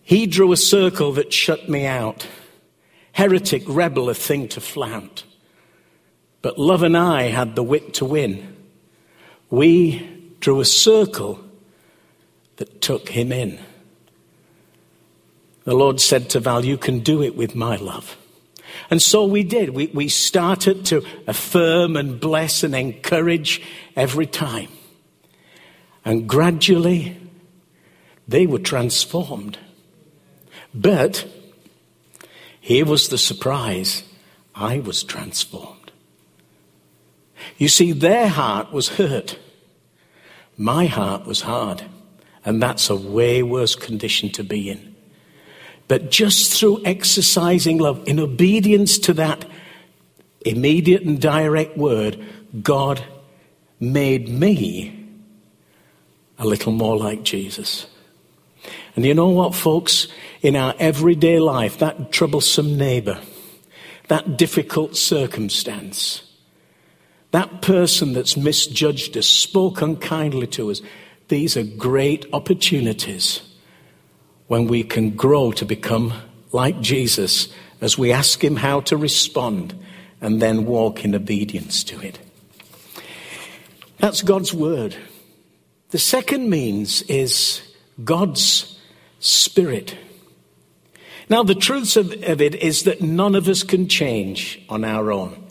he 0.08 0.26
drew 0.26 0.52
a 0.52 0.56
circle 0.56 1.12
that 1.12 1.34
shut 1.34 1.68
me 1.68 1.84
out. 1.84 2.26
Heretic, 3.12 3.62
rebel, 3.66 4.08
a 4.08 4.14
thing 4.14 4.48
to 4.48 4.58
flout. 4.58 5.24
But 6.40 6.58
love 6.58 6.82
and 6.82 6.96
I 6.96 7.24
had 7.24 7.54
the 7.54 7.62
wit 7.62 7.92
to 7.94 8.06
win. 8.06 8.56
We 9.50 10.32
drew 10.40 10.60
a 10.60 10.64
circle 10.64 11.44
that 12.56 12.80
took 12.80 13.10
him 13.10 13.32
in. 13.32 13.58
the 15.64 15.74
Lord 15.74 16.00
said 16.00 16.30
to 16.30 16.40
Val, 16.40 16.64
You 16.64 16.78
can 16.78 17.00
do 17.00 17.22
it 17.22 17.36
with 17.36 17.54
my 17.54 17.76
love. 17.76 18.16
And 18.90 19.00
so 19.00 19.24
we 19.24 19.42
did. 19.42 19.70
We, 19.70 19.88
we 19.88 20.08
started 20.08 20.84
to 20.86 21.04
affirm 21.26 21.96
and 21.96 22.20
bless 22.20 22.62
and 22.62 22.74
encourage 22.74 23.62
every 23.96 24.26
time. 24.26 24.68
And 26.04 26.28
gradually, 26.28 27.16
they 28.26 28.46
were 28.46 28.58
transformed. 28.58 29.58
But 30.74 31.26
here 32.60 32.84
was 32.84 33.08
the 33.08 33.18
surprise 33.18 34.04
I 34.54 34.80
was 34.80 35.02
transformed. 35.02 35.92
You 37.56 37.68
see, 37.68 37.92
their 37.92 38.28
heart 38.28 38.72
was 38.72 38.88
hurt. 38.88 39.38
My 40.56 40.86
heart 40.86 41.24
was 41.26 41.42
hard. 41.42 41.84
And 42.44 42.62
that's 42.62 42.90
a 42.90 42.96
way 42.96 43.42
worse 43.42 43.74
condition 43.74 44.30
to 44.30 44.44
be 44.44 44.70
in. 44.70 44.87
But 45.88 46.10
just 46.10 46.58
through 46.58 46.82
exercising 46.84 47.78
love, 47.78 48.06
in 48.06 48.20
obedience 48.20 48.98
to 49.00 49.14
that 49.14 49.46
immediate 50.44 51.02
and 51.02 51.20
direct 51.20 51.76
word, 51.76 52.22
God 52.62 53.02
made 53.80 54.28
me 54.28 55.06
a 56.38 56.46
little 56.46 56.72
more 56.72 56.96
like 56.96 57.22
Jesus. 57.22 57.86
And 58.94 59.04
you 59.04 59.14
know 59.14 59.28
what, 59.28 59.54
folks? 59.54 60.08
In 60.42 60.56
our 60.56 60.74
everyday 60.78 61.38
life, 61.38 61.78
that 61.78 62.12
troublesome 62.12 62.76
neighbor, 62.76 63.18
that 64.08 64.36
difficult 64.36 64.94
circumstance, 64.96 66.22
that 67.30 67.62
person 67.62 68.12
that's 68.12 68.36
misjudged 68.36 69.16
us, 69.16 69.26
spoke 69.26 69.80
unkindly 69.80 70.46
to 70.48 70.70
us, 70.70 70.82
these 71.28 71.56
are 71.56 71.62
great 71.62 72.26
opportunities 72.32 73.47
when 74.48 74.66
we 74.66 74.82
can 74.82 75.10
grow 75.10 75.52
to 75.52 75.64
become 75.64 76.12
like 76.52 76.80
Jesus 76.80 77.48
as 77.80 77.96
we 77.96 78.12
ask 78.12 78.42
Him 78.42 78.56
how 78.56 78.80
to 78.80 78.96
respond 78.96 79.78
and 80.20 80.42
then 80.42 80.66
walk 80.66 81.04
in 81.04 81.14
obedience 81.14 81.84
to 81.84 82.00
it. 82.00 82.18
That's 83.98 84.22
God's 84.22 84.52
Word. 84.52 84.96
The 85.90 85.98
second 85.98 86.50
means 86.50 87.02
is 87.02 87.62
God's 88.02 88.78
Spirit. 89.20 89.96
Now, 91.30 91.42
the 91.42 91.54
truth 91.54 91.96
of, 91.96 92.12
of, 92.22 92.40
it 92.40 92.54
is 92.54 92.84
that 92.84 93.02
none 93.02 93.34
of 93.34 93.48
us 93.48 93.62
can 93.62 93.86
change 93.86 94.64
on 94.70 94.82
our 94.82 95.12
own. 95.12 95.44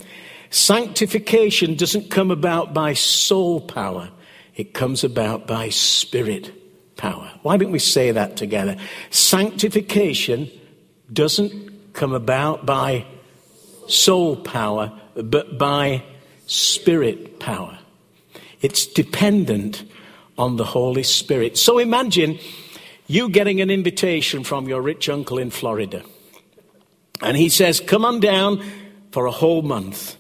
Sanctification 0.49 1.75
doesn't 1.75 2.09
come 2.09 2.31
about 2.31 2.73
by 2.73 2.93
soul 2.93 3.61
power, 3.61 4.09
it 4.55 4.73
comes 4.73 5.03
about 5.03 5.45
by 5.45 5.69
spirit 5.69 6.51
power. 6.97 7.31
Why 7.43 7.57
don't 7.57 7.71
we 7.71 7.79
say 7.79 8.11
that 8.11 8.37
together? 8.37 8.75
Sanctification 9.09 10.49
doesn't 11.11 11.93
come 11.93 12.13
about 12.13 12.65
by 12.65 13.05
soul 13.87 14.35
power, 14.35 14.91
but 15.15 15.57
by 15.57 16.03
spirit 16.45 17.39
power. 17.39 17.77
It's 18.61 18.85
dependent 18.85 19.83
on 20.37 20.57
the 20.57 20.65
Holy 20.65 21.03
Spirit. 21.03 21.57
So 21.57 21.79
imagine 21.79 22.39
you 23.07 23.29
getting 23.29 23.61
an 23.61 23.69
invitation 23.69 24.43
from 24.43 24.67
your 24.67 24.81
rich 24.81 25.09
uncle 25.09 25.37
in 25.37 25.49
Florida. 25.49 26.03
And 27.21 27.37
he 27.37 27.49
says, 27.49 27.79
Come 27.79 28.05
on 28.05 28.19
down 28.19 28.63
for 29.11 29.25
a 29.25 29.31
whole 29.31 29.61
month. 29.61 30.17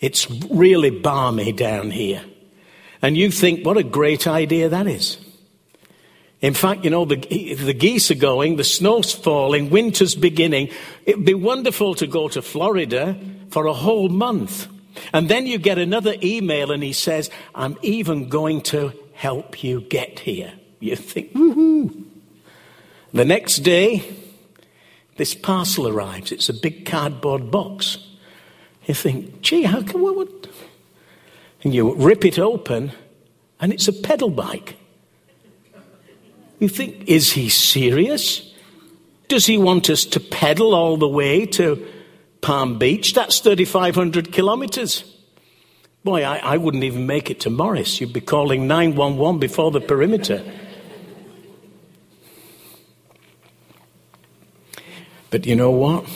It's 0.00 0.30
really 0.30 0.90
balmy 0.90 1.52
down 1.52 1.90
here. 1.90 2.24
And 3.02 3.16
you 3.16 3.30
think, 3.30 3.66
What 3.66 3.76
a 3.76 3.82
great 3.82 4.26
idea 4.26 4.68
that 4.68 4.86
is. 4.86 5.18
In 6.40 6.54
fact, 6.54 6.84
you 6.84 6.90
know, 6.90 7.04
the, 7.04 7.16
the 7.16 7.74
geese 7.74 8.10
are 8.10 8.14
going, 8.14 8.56
the 8.56 8.64
snow's 8.64 9.12
falling, 9.12 9.70
winter's 9.70 10.14
beginning. 10.14 10.70
It'd 11.04 11.24
be 11.24 11.34
wonderful 11.34 11.94
to 11.96 12.06
go 12.06 12.28
to 12.28 12.42
Florida 12.42 13.18
for 13.50 13.66
a 13.66 13.72
whole 13.72 14.08
month. 14.08 14.68
And 15.12 15.28
then 15.28 15.46
you 15.46 15.58
get 15.58 15.78
another 15.78 16.14
email 16.22 16.70
and 16.70 16.82
he 16.82 16.92
says, 16.92 17.30
I'm 17.54 17.76
even 17.82 18.28
going 18.28 18.62
to 18.62 18.92
help 19.14 19.64
you 19.64 19.80
get 19.80 20.20
here. 20.20 20.52
You 20.80 20.94
think, 20.94 21.32
woohoo. 21.32 22.04
The 23.12 23.24
next 23.24 23.58
day, 23.58 24.04
this 25.16 25.34
parcel 25.34 25.88
arrives. 25.88 26.30
It's 26.30 26.48
a 26.48 26.54
big 26.54 26.86
cardboard 26.86 27.50
box. 27.50 27.98
You 28.86 28.94
think, 28.94 29.40
gee, 29.42 29.64
how 29.64 29.82
can 29.82 30.00
we? 30.00 30.26
And 31.64 31.74
you 31.74 31.94
rip 31.94 32.24
it 32.24 32.38
open, 32.38 32.92
and 33.60 33.72
it's 33.72 33.88
a 33.88 33.92
pedal 33.92 34.30
bike. 34.30 34.77
You 36.58 36.68
think, 36.68 37.04
is 37.06 37.32
he 37.32 37.48
serious? 37.48 38.52
Does 39.28 39.46
he 39.46 39.58
want 39.58 39.90
us 39.90 40.04
to 40.06 40.20
pedal 40.20 40.74
all 40.74 40.96
the 40.96 41.08
way 41.08 41.46
to 41.46 41.86
Palm 42.40 42.78
Beach? 42.78 43.14
That's 43.14 43.38
3,500 43.40 44.32
kilometers. 44.32 45.04
Boy, 46.02 46.24
I, 46.24 46.38
I 46.38 46.56
wouldn't 46.56 46.84
even 46.84 47.06
make 47.06 47.30
it 47.30 47.40
to 47.40 47.50
Morris. 47.50 48.00
You'd 48.00 48.12
be 48.12 48.20
calling 48.20 48.66
911 48.66 49.38
before 49.38 49.70
the 49.70 49.80
perimeter. 49.80 50.42
But 55.30 55.46
you 55.46 55.54
know 55.54 55.70
what? 55.70 56.06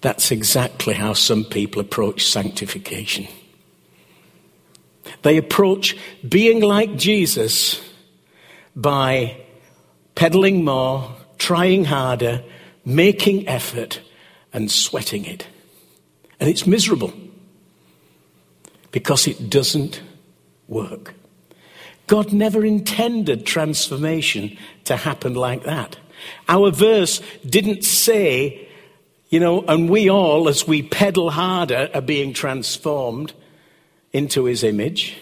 That's 0.00 0.30
exactly 0.30 0.94
how 0.94 1.14
some 1.14 1.44
people 1.44 1.80
approach 1.80 2.24
sanctification. 2.24 3.26
They 5.22 5.36
approach 5.36 5.96
being 6.26 6.60
like 6.60 6.96
Jesus 6.96 7.80
by 8.78 9.36
pedaling 10.14 10.64
more, 10.64 11.14
trying 11.36 11.84
harder, 11.84 12.42
making 12.84 13.46
effort, 13.48 14.00
and 14.52 14.70
sweating 14.70 15.24
it. 15.24 15.46
And 16.38 16.48
it's 16.48 16.66
miserable 16.66 17.12
because 18.92 19.26
it 19.26 19.50
doesn't 19.50 20.00
work. 20.68 21.14
God 22.06 22.32
never 22.32 22.64
intended 22.64 23.44
transformation 23.44 24.56
to 24.84 24.96
happen 24.96 25.34
like 25.34 25.64
that. 25.64 25.98
Our 26.48 26.70
verse 26.70 27.20
didn't 27.44 27.84
say, 27.84 28.68
you 29.28 29.40
know, 29.40 29.62
and 29.62 29.90
we 29.90 30.08
all, 30.08 30.48
as 30.48 30.66
we 30.66 30.82
pedal 30.82 31.30
harder, 31.30 31.90
are 31.92 32.00
being 32.00 32.32
transformed 32.32 33.32
into 34.12 34.44
his 34.44 34.62
image. 34.62 35.16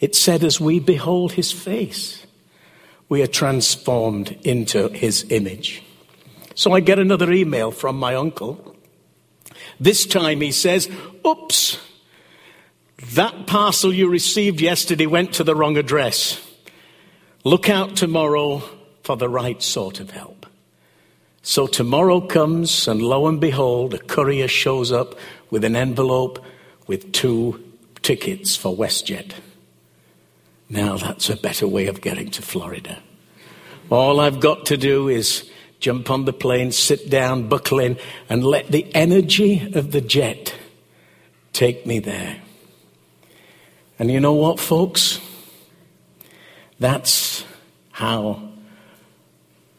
It 0.00 0.16
said, 0.16 0.42
as 0.42 0.60
we 0.60 0.80
behold 0.80 1.32
his 1.32 1.52
face, 1.52 2.26
we 3.08 3.22
are 3.22 3.26
transformed 3.26 4.38
into 4.42 4.88
his 4.88 5.26
image. 5.30 5.82
So 6.54 6.72
I 6.72 6.80
get 6.80 6.98
another 6.98 7.32
email 7.32 7.70
from 7.70 7.96
my 7.96 8.14
uncle. 8.14 8.76
This 9.80 10.06
time 10.06 10.40
he 10.40 10.52
says, 10.52 10.90
Oops, 11.26 11.78
that 13.14 13.46
parcel 13.46 13.92
you 13.92 14.08
received 14.08 14.60
yesterday 14.60 15.06
went 15.06 15.34
to 15.34 15.44
the 15.44 15.54
wrong 15.54 15.76
address. 15.76 16.44
Look 17.44 17.70
out 17.70 17.96
tomorrow 17.96 18.62
for 19.04 19.16
the 19.16 19.28
right 19.28 19.62
sort 19.62 20.00
of 20.00 20.10
help. 20.10 20.46
So 21.42 21.66
tomorrow 21.66 22.20
comes, 22.20 22.88
and 22.88 23.00
lo 23.00 23.26
and 23.26 23.40
behold, 23.40 23.94
a 23.94 23.98
courier 23.98 24.48
shows 24.48 24.92
up 24.92 25.14
with 25.50 25.64
an 25.64 25.76
envelope 25.76 26.44
with 26.86 27.12
two 27.12 27.64
tickets 28.02 28.56
for 28.56 28.76
WestJet. 28.76 29.32
Now 30.70 30.96
that's 30.96 31.30
a 31.30 31.36
better 31.36 31.66
way 31.66 31.86
of 31.86 32.00
getting 32.00 32.30
to 32.30 32.42
Florida. 32.42 32.98
All 33.90 34.20
I've 34.20 34.40
got 34.40 34.66
to 34.66 34.76
do 34.76 35.08
is 35.08 35.50
jump 35.80 36.10
on 36.10 36.24
the 36.24 36.32
plane, 36.32 36.72
sit 36.72 37.08
down, 37.08 37.48
buckle 37.48 37.78
in, 37.78 37.98
and 38.28 38.44
let 38.44 38.68
the 38.68 38.94
energy 38.94 39.72
of 39.74 39.92
the 39.92 40.00
jet 40.00 40.54
take 41.52 41.86
me 41.86 41.98
there. 41.98 42.40
And 43.98 44.10
you 44.10 44.20
know 44.20 44.34
what, 44.34 44.60
folks? 44.60 45.20
That's 46.78 47.44
how 47.90 48.42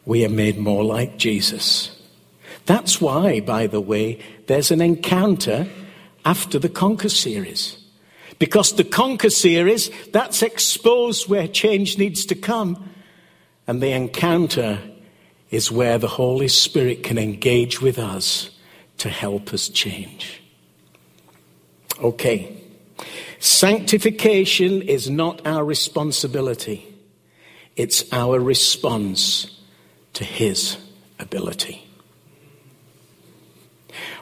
we 0.06 0.26
are 0.26 0.30
made 0.30 0.58
more 0.58 0.84
like 0.84 1.18
Jesus. 1.18 1.96
That's 2.66 3.00
why, 3.00 3.40
by 3.40 3.68
the 3.68 3.80
way, 3.80 4.20
there's 4.48 4.72
an 4.72 4.82
encounter 4.82 5.68
after 6.26 6.60
the 6.60 6.70
Conquer 6.70 7.10
series. 7.10 7.79
Because 8.40 8.74
the 8.74 8.86
Conquer 8.86 9.30
series, 9.30 9.92
that's 10.12 10.42
exposed 10.42 11.28
where 11.28 11.48
change 11.48 11.98
needs 11.98 12.26
to 12.26 12.36
come. 12.36 12.90
And 13.68 13.84
the 13.84 13.92
encounter 13.92 14.80
is 15.52 15.72
where 15.72 15.98
the 15.98 16.08
Holy 16.08 16.48
Spirit 16.48 17.04
can 17.04 17.18
engage 17.18 17.82
with 17.82 18.00
us 18.00 18.50
to 18.98 19.10
help 19.10 19.54
us 19.54 19.68
change. 19.68 20.42
Okay. 22.02 22.56
Sanctification 23.40 24.82
is 24.82 25.10
not 25.10 25.46
our 25.46 25.66
responsibility. 25.66 26.86
It's 27.76 28.12
our 28.14 28.40
response 28.40 29.60
to 30.14 30.24
his 30.24 30.78
ability. 31.20 31.86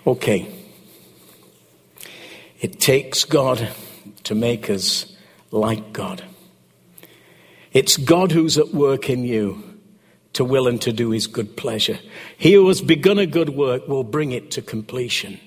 Okay. 0.05 0.53
It 2.59 2.79
takes 2.79 3.23
God 3.23 3.69
to 4.23 4.35
make 4.35 4.69
us 4.69 5.15
like 5.51 5.93
God. 5.93 6.23
It's 7.73 7.97
God 7.97 8.31
who's 8.31 8.57
at 8.57 8.73
work 8.73 9.09
in 9.09 9.23
you 9.23 9.63
to 10.33 10.45
will 10.45 10.67
and 10.67 10.81
to 10.81 10.91
do 10.91 11.11
his 11.11 11.27
good 11.27 11.57
pleasure. 11.57 11.99
He 12.37 12.53
who 12.53 12.67
has 12.67 12.81
begun 12.81 13.19
a 13.19 13.25
good 13.25 13.49
work 13.49 13.87
will 13.87 14.03
bring 14.03 14.31
it 14.31 14.51
to 14.51 14.61
completion. 14.61 15.39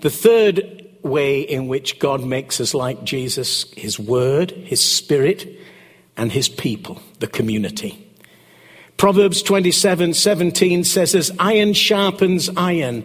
The 0.00 0.10
third 0.10 0.86
way 1.02 1.40
in 1.40 1.68
which 1.68 1.98
God 1.98 2.24
makes 2.24 2.60
us 2.60 2.74
like 2.74 3.04
Jesus, 3.04 3.70
his 3.72 3.98
word, 3.98 4.50
his 4.50 4.82
spirit, 4.82 5.48
and 6.16 6.32
his 6.32 6.48
people, 6.48 7.00
the 7.20 7.26
community. 7.26 8.02
Proverbs 8.96 9.42
27 9.42 10.14
17 10.14 10.84
says, 10.84 11.14
As 11.14 11.30
iron 11.38 11.74
sharpens 11.74 12.48
iron, 12.56 13.04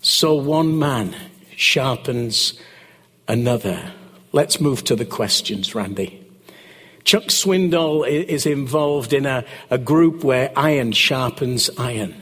so 0.00 0.34
one 0.34 0.78
man 0.78 1.16
sharpens 1.56 2.58
another. 3.26 3.92
Let's 4.32 4.60
move 4.60 4.84
to 4.84 4.96
the 4.96 5.04
questions, 5.04 5.74
Randy. 5.74 6.24
Chuck 7.04 7.24
Swindoll 7.24 8.06
is 8.06 8.46
involved 8.46 9.12
in 9.12 9.26
a, 9.26 9.44
a 9.70 9.78
group 9.78 10.22
where 10.22 10.52
iron 10.54 10.92
sharpens 10.92 11.70
iron. 11.78 12.14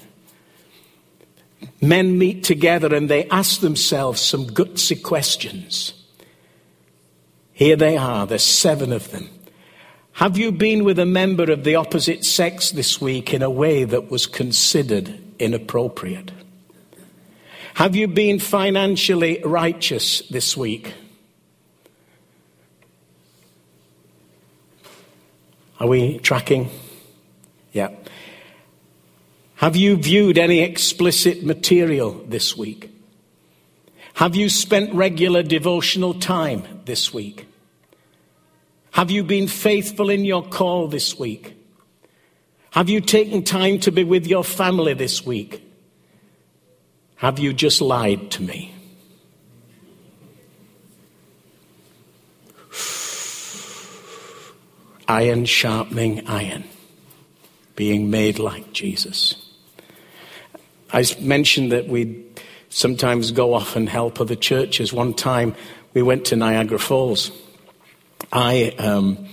Men 1.80 2.18
meet 2.18 2.44
together 2.44 2.94
and 2.94 3.08
they 3.08 3.28
ask 3.28 3.60
themselves 3.60 4.20
some 4.20 4.46
gutsy 4.46 5.02
questions. 5.02 5.92
Here 7.52 7.76
they 7.76 7.96
are, 7.96 8.26
there's 8.26 8.44
seven 8.44 8.92
of 8.92 9.10
them. 9.10 9.28
Have 10.12 10.38
you 10.38 10.52
been 10.52 10.84
with 10.84 10.98
a 10.98 11.06
member 11.06 11.50
of 11.50 11.64
the 11.64 11.76
opposite 11.76 12.24
sex 12.24 12.70
this 12.70 13.00
week 13.00 13.34
in 13.34 13.42
a 13.42 13.50
way 13.50 13.84
that 13.84 14.10
was 14.10 14.26
considered 14.26 15.20
inappropriate? 15.38 16.32
Have 17.74 17.94
you 17.94 18.08
been 18.08 18.40
financially 18.40 19.40
righteous 19.44 20.22
this 20.28 20.56
week? 20.56 20.94
Are 25.80 25.86
we 25.86 26.18
tracking? 26.18 26.70
Yeah. 27.72 27.90
Have 29.56 29.76
you 29.76 29.96
viewed 29.96 30.38
any 30.38 30.60
explicit 30.60 31.44
material 31.44 32.12
this 32.26 32.56
week? 32.56 32.90
Have 34.14 34.34
you 34.34 34.48
spent 34.48 34.92
regular 34.94 35.42
devotional 35.42 36.14
time 36.14 36.64
this 36.84 37.14
week? 37.14 37.46
Have 38.92 39.10
you 39.10 39.22
been 39.22 39.46
faithful 39.46 40.10
in 40.10 40.24
your 40.24 40.42
call 40.42 40.88
this 40.88 41.18
week? 41.18 41.54
Have 42.72 42.88
you 42.88 43.00
taken 43.00 43.44
time 43.44 43.78
to 43.80 43.92
be 43.92 44.04
with 44.04 44.26
your 44.26 44.44
family 44.44 44.94
this 44.94 45.24
week? 45.24 45.62
Have 47.16 47.38
you 47.38 47.52
just 47.52 47.80
lied 47.80 48.30
to 48.32 48.42
me? 48.42 48.74
Iron 55.08 55.46
sharpening 55.46 56.26
iron, 56.28 56.64
being 57.74 58.10
made 58.10 58.38
like 58.38 58.72
Jesus. 58.72 59.34
I 60.92 61.04
mentioned 61.20 61.72
that 61.72 61.88
we 61.88 62.24
sometimes 62.68 63.32
go 63.32 63.54
off 63.54 63.76
and 63.76 63.88
help 63.88 64.20
other 64.20 64.34
churches. 64.34 64.92
One 64.92 65.14
time 65.14 65.54
we 65.94 66.02
went 66.02 66.26
to 66.26 66.36
Niagara 66.36 66.78
Falls. 66.78 67.32
I, 68.32 68.74
um, 68.78 69.26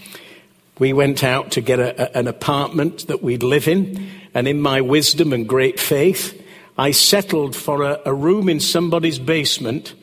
we 0.79 0.93
went 0.93 1.23
out 1.23 1.51
to 1.51 1.61
get 1.61 1.79
a, 1.79 2.01
a, 2.01 2.19
an 2.19 2.27
apartment 2.27 3.07
that 3.07 3.21
we'd 3.21 3.43
live 3.43 3.67
in, 3.67 4.09
and 4.33 4.47
in 4.47 4.61
my 4.61 4.81
wisdom 4.81 5.33
and 5.33 5.47
great 5.47 5.79
faith, 5.79 6.41
I 6.77 6.91
settled 6.91 7.55
for 7.55 7.83
a, 7.83 8.01
a 8.05 8.13
room 8.13 8.47
in 8.49 8.59
somebody's 8.59 9.19
basement 9.19 9.93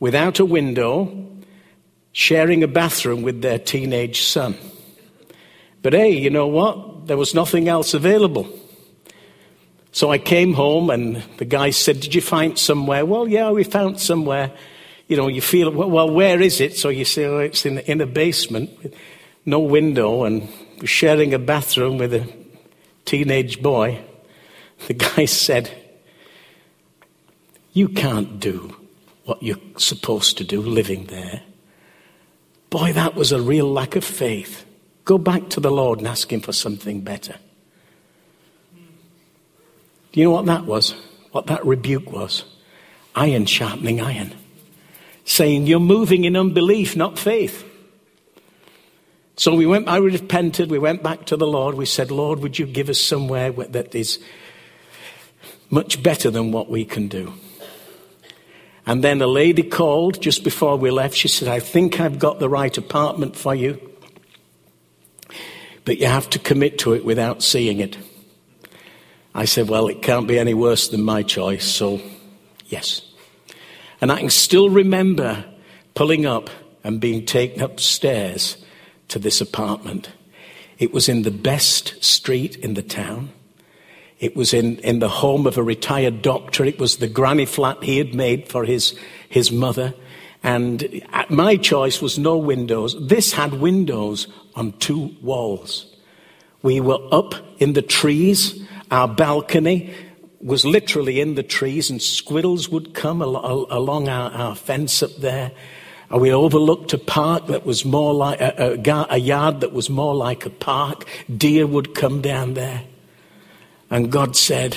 without 0.00 0.38
a 0.38 0.44
window, 0.44 1.26
sharing 2.12 2.62
a 2.62 2.68
bathroom 2.68 3.22
with 3.22 3.42
their 3.42 3.58
teenage 3.58 4.22
son. 4.22 4.56
But 5.82 5.92
hey, 5.92 6.10
you 6.10 6.30
know 6.30 6.46
what? 6.46 7.06
There 7.06 7.16
was 7.16 7.34
nothing 7.34 7.68
else 7.68 7.94
available. 7.94 8.48
So 9.92 10.10
I 10.10 10.18
came 10.18 10.54
home 10.54 10.90
and 10.90 11.22
the 11.38 11.44
guy 11.44 11.70
said, 11.70 12.00
Did 12.00 12.14
you 12.14 12.20
find 12.20 12.58
somewhere? 12.58 13.04
Well, 13.06 13.28
yeah, 13.28 13.50
we 13.50 13.64
found 13.64 14.00
somewhere. 14.00 14.52
You 15.06 15.16
know, 15.16 15.28
you 15.28 15.40
feel, 15.40 15.70
well, 15.70 16.10
where 16.10 16.40
is 16.40 16.60
it? 16.60 16.76
So 16.76 16.90
you 16.90 17.06
say, 17.06 17.24
oh, 17.24 17.38
it's 17.38 17.64
in, 17.64 17.78
in 17.78 18.02
a 18.02 18.06
basement 18.06 18.70
with 18.82 18.94
no 19.46 19.58
window 19.58 20.24
and 20.24 20.48
sharing 20.84 21.32
a 21.32 21.38
bathroom 21.38 21.96
with 21.96 22.12
a 22.12 22.30
teenage 23.06 23.62
boy. 23.62 24.04
The 24.86 24.94
guy 24.94 25.24
said, 25.46 25.70
You 27.72 27.88
can't 27.88 28.38
do 28.38 28.76
what 29.24 29.42
you're 29.42 29.56
supposed 29.78 30.38
to 30.38 30.44
do 30.44 30.60
living 30.60 31.06
there. 31.06 31.42
Boy, 32.70 32.92
that 32.92 33.14
was 33.14 33.32
a 33.32 33.40
real 33.40 33.70
lack 33.70 33.96
of 33.96 34.04
faith. 34.04 34.66
Go 35.08 35.16
back 35.16 35.48
to 35.48 35.60
the 35.60 35.70
Lord 35.70 36.00
and 36.00 36.06
ask 36.06 36.30
Him 36.30 36.42
for 36.42 36.52
something 36.52 37.00
better. 37.00 37.34
Do 40.12 40.20
you 40.20 40.24
know 40.24 40.32
what 40.32 40.44
that 40.44 40.66
was? 40.66 40.94
What 41.32 41.46
that 41.46 41.64
rebuke 41.64 42.12
was? 42.12 42.44
Iron 43.14 43.46
sharpening 43.46 44.02
iron. 44.02 44.34
Saying, 45.24 45.66
You're 45.66 45.80
moving 45.80 46.24
in 46.24 46.36
unbelief, 46.36 46.94
not 46.94 47.18
faith. 47.18 47.64
So 49.36 49.54
we 49.54 49.64
went, 49.64 49.88
I 49.88 49.96
repented, 49.96 50.70
we 50.70 50.78
went 50.78 51.02
back 51.02 51.24
to 51.26 51.38
the 51.38 51.46
Lord. 51.46 51.74
We 51.74 51.86
said, 51.86 52.10
Lord, 52.10 52.40
would 52.40 52.58
you 52.58 52.66
give 52.66 52.90
us 52.90 53.00
somewhere 53.00 53.50
that 53.50 53.94
is 53.94 54.18
much 55.70 56.02
better 56.02 56.30
than 56.30 56.52
what 56.52 56.68
we 56.68 56.84
can 56.84 57.08
do? 57.08 57.32
And 58.84 59.02
then 59.02 59.22
a 59.22 59.26
lady 59.26 59.62
called 59.62 60.20
just 60.20 60.44
before 60.44 60.76
we 60.76 60.90
left. 60.90 61.14
She 61.14 61.28
said, 61.28 61.48
I 61.48 61.60
think 61.60 61.98
I've 61.98 62.18
got 62.18 62.40
the 62.40 62.48
right 62.50 62.76
apartment 62.76 63.34
for 63.34 63.54
you 63.54 63.87
but 65.88 65.98
you 65.98 66.06
have 66.06 66.28
to 66.28 66.38
commit 66.38 66.76
to 66.80 66.92
it 66.92 67.02
without 67.02 67.42
seeing 67.42 67.80
it. 67.80 67.96
I 69.34 69.46
said, 69.46 69.70
Well, 69.70 69.88
it 69.88 70.02
can't 70.02 70.28
be 70.28 70.38
any 70.38 70.52
worse 70.52 70.88
than 70.88 71.02
my 71.02 71.22
choice, 71.22 71.64
so 71.64 71.98
yes. 72.66 73.00
And 73.98 74.12
I 74.12 74.18
can 74.20 74.28
still 74.28 74.68
remember 74.68 75.46
pulling 75.94 76.26
up 76.26 76.50
and 76.84 77.00
being 77.00 77.24
taken 77.24 77.62
upstairs 77.62 78.62
to 79.08 79.18
this 79.18 79.40
apartment. 79.40 80.10
It 80.78 80.92
was 80.92 81.08
in 81.08 81.22
the 81.22 81.30
best 81.30 82.04
street 82.04 82.56
in 82.56 82.74
the 82.74 82.82
town. 82.82 83.30
It 84.18 84.34
was 84.34 84.52
in, 84.52 84.78
in 84.78 84.98
the 84.98 85.08
home 85.08 85.46
of 85.46 85.58
a 85.58 85.62
retired 85.62 86.22
doctor. 86.22 86.64
It 86.64 86.78
was 86.78 86.96
the 86.96 87.08
granny 87.08 87.46
flat 87.46 87.82
he 87.82 87.98
had 87.98 88.14
made 88.14 88.48
for 88.48 88.64
his, 88.64 88.98
his 89.28 89.52
mother. 89.52 89.94
And 90.42 91.02
my 91.28 91.56
choice 91.56 92.00
was 92.00 92.18
no 92.18 92.36
windows. 92.36 92.96
This 93.06 93.32
had 93.32 93.54
windows 93.54 94.26
on 94.54 94.72
two 94.78 95.14
walls. 95.22 95.94
We 96.62 96.80
were 96.80 97.00
up 97.12 97.34
in 97.58 97.74
the 97.74 97.82
trees. 97.82 98.60
Our 98.90 99.06
balcony 99.06 99.92
was 100.40 100.64
literally 100.64 101.20
in 101.20 101.34
the 101.34 101.42
trees, 101.42 101.90
and 101.90 102.00
squirrels 102.00 102.68
would 102.68 102.94
come 102.94 103.22
al- 103.22 103.66
along 103.70 104.08
our, 104.08 104.30
our, 104.30 104.54
fence 104.54 105.02
up 105.02 105.14
there. 105.18 105.50
And 106.10 106.20
we 106.20 106.32
overlooked 106.32 106.92
a 106.92 106.98
park 106.98 107.48
that 107.48 107.66
was 107.66 107.84
more 107.84 108.14
like 108.14 108.40
a, 108.40 108.78
a, 108.78 109.06
a 109.10 109.18
yard 109.18 109.60
that 109.60 109.72
was 109.72 109.90
more 109.90 110.14
like 110.14 110.46
a 110.46 110.50
park. 110.50 111.06
Deer 111.34 111.66
would 111.66 111.94
come 111.94 112.20
down 112.20 112.54
there. 112.54 112.84
And 113.90 114.12
God 114.12 114.36
said, 114.36 114.76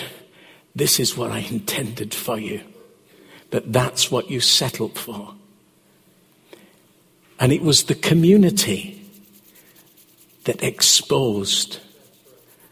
This 0.75 0.99
is 0.99 1.17
what 1.17 1.31
I 1.31 1.39
intended 1.39 2.13
for 2.13 2.39
you. 2.39 2.61
But 3.49 3.73
that's 3.73 4.09
what 4.09 4.29
you 4.29 4.39
settled 4.39 4.97
for. 4.97 5.33
And 7.39 7.51
it 7.51 7.61
was 7.61 7.83
the 7.83 7.95
community 7.95 9.01
that 10.45 10.63
exposed 10.63 11.79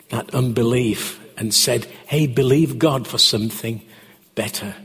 that 0.09 0.33
unbelief 0.33 1.19
and 1.37 1.53
said, 1.53 1.85
hey, 2.07 2.27
believe 2.27 2.79
God 2.79 3.07
for 3.07 3.17
something 3.17 3.81
better. 4.35 4.75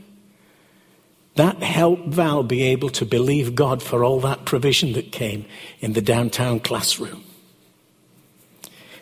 That 1.35 1.61
helped 1.61 2.07
Val 2.07 2.43
be 2.43 2.63
able 2.63 2.89
to 2.89 3.05
believe 3.05 3.55
God 3.55 3.83
for 3.83 4.03
all 4.03 4.21
that 4.21 4.45
provision 4.45 4.93
that 4.93 5.11
came 5.11 5.45
in 5.81 5.93
the 5.93 6.01
downtown 6.01 6.61
classroom. 6.61 7.23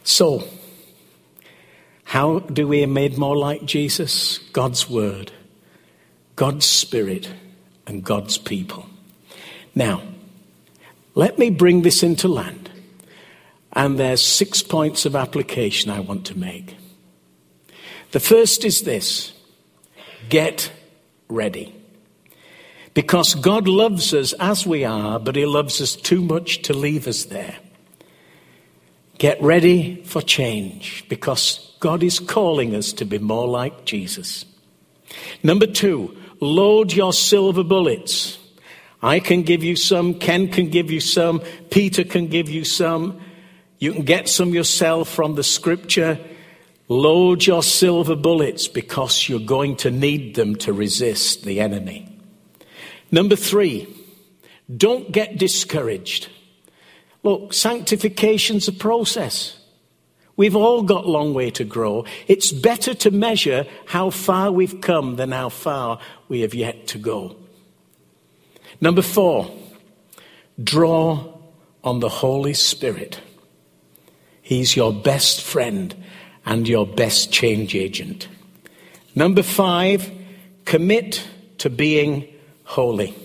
So, 0.04 0.48
how 2.14 2.38
do 2.38 2.68
we 2.68 2.86
made 2.86 3.18
more 3.18 3.36
like 3.36 3.66
Jesus? 3.66 4.38
God's 4.54 4.88
Word, 4.88 5.32
God's 6.36 6.64
Spirit, 6.64 7.28
and 7.88 8.04
God's 8.04 8.38
people. 8.38 8.88
Now, 9.74 10.04
let 11.16 11.40
me 11.40 11.50
bring 11.50 11.82
this 11.82 12.04
into 12.04 12.28
land. 12.28 12.70
And 13.72 13.98
there's 13.98 14.22
six 14.24 14.62
points 14.62 15.08
of 15.08 15.16
application 15.16 15.90
I 15.90 16.02
want 16.02 16.28
to 16.28 16.38
make. 16.38 16.78
The 18.12 18.20
first 18.20 18.64
is 18.64 18.82
this 18.82 19.34
get 20.30 20.72
ready. 21.30 21.74
Because 22.94 23.34
God 23.34 23.68
loves 23.68 24.14
us 24.14 24.34
as 24.34 24.68
we 24.68 24.86
are, 24.86 25.20
but 25.20 25.36
He 25.36 25.48
loves 25.48 25.82
us 25.82 25.96
too 25.96 26.22
much 26.22 26.62
to 26.62 26.76
leave 26.76 27.08
us 27.08 27.24
there. 27.24 27.58
Get 29.24 29.42
ready 29.42 30.04
for 30.04 30.22
change 30.22 31.08
because 31.08 31.78
God 31.80 32.04
is 32.04 32.20
calling 32.20 32.76
us 32.76 32.92
to 32.92 33.06
be 33.06 33.20
more 33.20 33.48
like 33.48 33.86
Jesus. 33.86 34.44
Number 35.42 35.66
two, 35.66 36.14
load 36.42 36.92
your 36.92 37.14
silver 37.14 37.64
bullets. 37.64 38.38
I 39.02 39.22
can 39.22 39.44
give 39.44 39.64
you 39.64 39.78
some, 39.78 40.16
Ken 40.16 40.50
can 40.50 40.70
give 40.70 40.92
you 40.92 41.00
some, 41.00 41.40
Peter 41.72 42.04
can 42.04 42.28
give 42.28 42.50
you 42.50 42.66
some. 42.66 43.22
You 43.80 43.94
can 43.94 44.04
get 44.04 44.28
some 44.28 44.50
yourself 44.50 45.08
from 45.08 45.36
the 45.36 45.44
scripture. 45.44 46.20
Load 46.90 47.46
your 47.46 47.64
silver 47.64 48.18
bullets 48.18 48.68
because 48.68 49.30
you're 49.30 49.40
going 49.40 49.78
to 49.78 49.90
need 49.90 50.36
them 50.36 50.58
to 50.58 50.74
resist 50.74 51.46
the 51.46 51.62
enemy. 51.62 52.14
Number 53.10 53.38
three, 53.38 53.88
don't 54.76 55.14
get 55.14 55.38
discouraged. 55.38 56.28
Look, 57.24 57.54
sanctification's 57.54 58.68
a 58.68 58.74
process. 58.74 59.58
We've 60.36 60.56
all 60.56 60.82
got 60.82 61.06
a 61.06 61.12
long 61.12 61.34
way 61.34 61.52
to 61.52 61.64
grow. 61.64 62.06
It's 62.28 62.52
better 62.52 62.94
to 62.96 63.12
measure 63.12 63.66
how 63.86 64.10
far 64.10 64.52
we've 64.52 64.82
come 64.82 65.16
than 65.16 65.32
how 65.32 65.50
far 65.50 66.00
we 66.28 66.42
have 66.42 66.54
yet 66.54 66.88
to 66.88 66.98
go. 66.98 67.36
Number 68.82 69.02
four, 69.02 69.50
draw 70.62 71.38
on 71.84 72.00
the 72.00 72.10
Holy 72.10 72.54
Spirit. 72.54 73.22
He's 74.42 74.76
your 74.76 74.92
best 74.92 75.42
friend 75.42 75.96
and 76.46 76.68
your 76.68 76.86
best 76.86 77.32
change 77.32 77.76
agent. 77.76 78.28
Number 79.16 79.44
five, 79.44 80.12
commit 80.66 81.26
to 81.60 81.70
being 81.70 82.28
holy. 82.64 83.16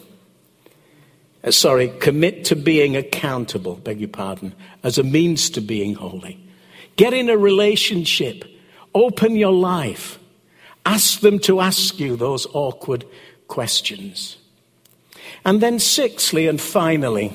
Uh, 1.49 1.51
sorry, 1.51 1.88
commit 1.99 2.44
to 2.44 2.55
being 2.55 2.94
accountable, 2.94 3.76
beg 3.76 3.99
your 4.01 4.09
pardon, 4.11 4.55
as 4.82 4.99
a 4.99 5.03
means 5.03 5.49
to 5.49 5.62
being 5.62 5.94
holy. 5.94 6.38
Get 6.96 7.14
in 7.14 7.30
a 7.30 7.38
relationship. 7.38 8.44
Open 8.94 9.34
your 9.34 9.55
life. 9.55 10.18
Ask 10.84 11.20
them 11.20 11.38
to 11.40 11.61
ask 11.61 11.99
you 11.99 12.16
those 12.16 12.46
awkward 12.53 13.07
questions. 13.46 14.36
And 15.42 15.62
then, 15.62 15.78
sixthly 15.78 16.46
and 16.46 16.61
finally, 16.61 17.32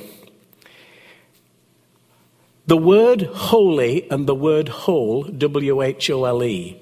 the 2.67 2.77
word 2.77 3.23
holy 3.23 4.07
and 4.11 4.27
the 4.27 4.35
word 4.35 4.69
whole, 4.69 5.23
W 5.23 5.81
H 5.81 6.11
O 6.11 6.25
L 6.25 6.43
E, 6.43 6.79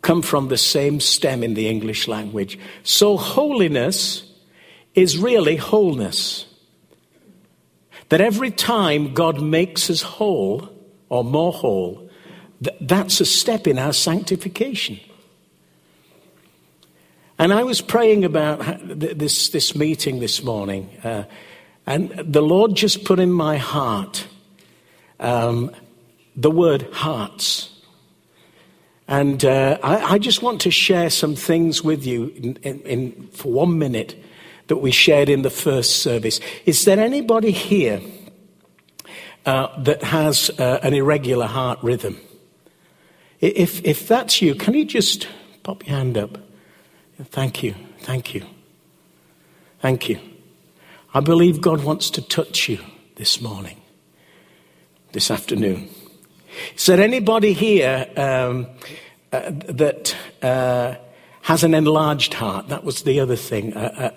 come 0.00 0.22
from 0.22 0.48
the 0.48 0.56
same 0.56 0.98
stem 0.98 1.42
in 1.42 1.52
the 1.52 1.68
English 1.68 2.08
language. 2.08 2.58
So, 2.84 3.18
holiness 3.18 4.22
is 4.94 5.18
really 5.18 5.56
wholeness. 5.56 6.46
That 8.08 8.20
every 8.20 8.50
time 8.50 9.14
God 9.14 9.40
makes 9.40 9.90
us 9.90 10.02
whole, 10.02 10.68
or 11.08 11.24
more 11.24 11.52
whole, 11.52 12.08
th- 12.62 12.76
that's 12.80 13.20
a 13.20 13.26
step 13.26 13.66
in 13.66 13.78
our 13.78 13.92
sanctification. 13.92 15.00
And 17.38 17.52
I 17.52 17.64
was 17.64 17.80
praying 17.80 18.24
about 18.24 18.62
this, 18.84 19.48
this 19.48 19.74
meeting 19.74 20.20
this 20.20 20.42
morning, 20.42 20.90
uh, 21.02 21.24
and 21.86 22.10
the 22.10 22.42
Lord 22.42 22.74
just 22.74 23.04
put 23.04 23.18
in 23.18 23.32
my 23.32 23.56
heart 23.56 24.26
um, 25.20 25.70
the 26.36 26.50
word 26.50 26.82
hearts. 26.92 27.70
And 29.06 29.44
uh, 29.44 29.78
I, 29.82 30.14
I, 30.14 30.18
just 30.18 30.42
want 30.42 30.62
to 30.62 30.70
share 30.70 31.10
some 31.10 31.34
things 31.34 31.84
with 31.84 32.06
you 32.06 32.32
in, 32.36 32.56
in, 32.62 32.80
in, 32.80 33.28
for 33.28 33.52
one 33.52 33.78
minute 33.78 34.16
that 34.68 34.76
we 34.76 34.90
shared 34.90 35.28
in 35.28 35.42
the 35.42 35.50
first 35.50 35.96
service. 35.96 36.40
Is 36.66 36.84
there 36.84 36.98
anybody 36.98 37.50
here 37.50 38.00
uh, 39.46 39.68
that 39.82 40.02
has 40.02 40.50
uh, 40.58 40.80
an 40.82 40.94
irregular 40.94 41.46
heart 41.46 41.78
rhythm? 41.82 42.18
If, 43.40 43.84
if 43.84 44.08
that's 44.08 44.40
you, 44.40 44.54
can 44.54 44.74
you 44.74 44.84
just 44.84 45.28
pop 45.62 45.86
your 45.86 45.96
hand 45.96 46.16
up? 46.16 46.38
Thank 47.22 47.62
you, 47.62 47.74
thank 47.98 48.34
you, 48.34 48.44
thank 49.80 50.08
you. 50.08 50.18
I 51.12 51.20
believe 51.20 51.60
God 51.60 51.84
wants 51.84 52.10
to 52.10 52.22
touch 52.22 52.68
you 52.68 52.78
this 53.16 53.40
morning, 53.40 53.80
this 55.12 55.30
afternoon. 55.30 55.88
Is 56.76 56.86
there 56.86 57.00
anybody 57.00 57.52
here 57.52 58.08
um, 58.16 58.66
uh, 59.32 59.50
that 59.68 60.16
uh, 60.42 60.96
has 61.44 61.62
an 61.62 61.74
enlarged 61.74 62.32
heart? 62.32 62.68
That 62.68 62.84
was 62.84 63.02
the 63.02 63.20
other 63.20 63.36
thing. 63.36 63.76
Uh, 63.76 64.10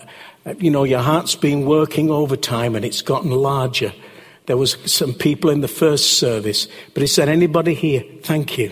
uh, 0.45 0.53
you 0.59 0.71
know, 0.71 0.85
your 0.85 1.01
heart's 1.01 1.35
been 1.35 1.65
working 1.65 2.09
overtime 2.09 2.73
and 2.73 2.85
it's 2.85 3.01
gotten 3.01 3.31
larger. 3.31 3.93
There 4.45 4.55
was 4.55 4.77
some 4.85 5.13
people 5.13 5.49
in 5.49 5.59
the 5.59 5.67
first 5.67 6.19
service, 6.19 6.69
but 6.93 7.03
is 7.03 7.17
there 7.17 7.27
anybody 7.27 7.73
here? 7.73 8.01
Thank 8.23 8.57
you. 8.57 8.71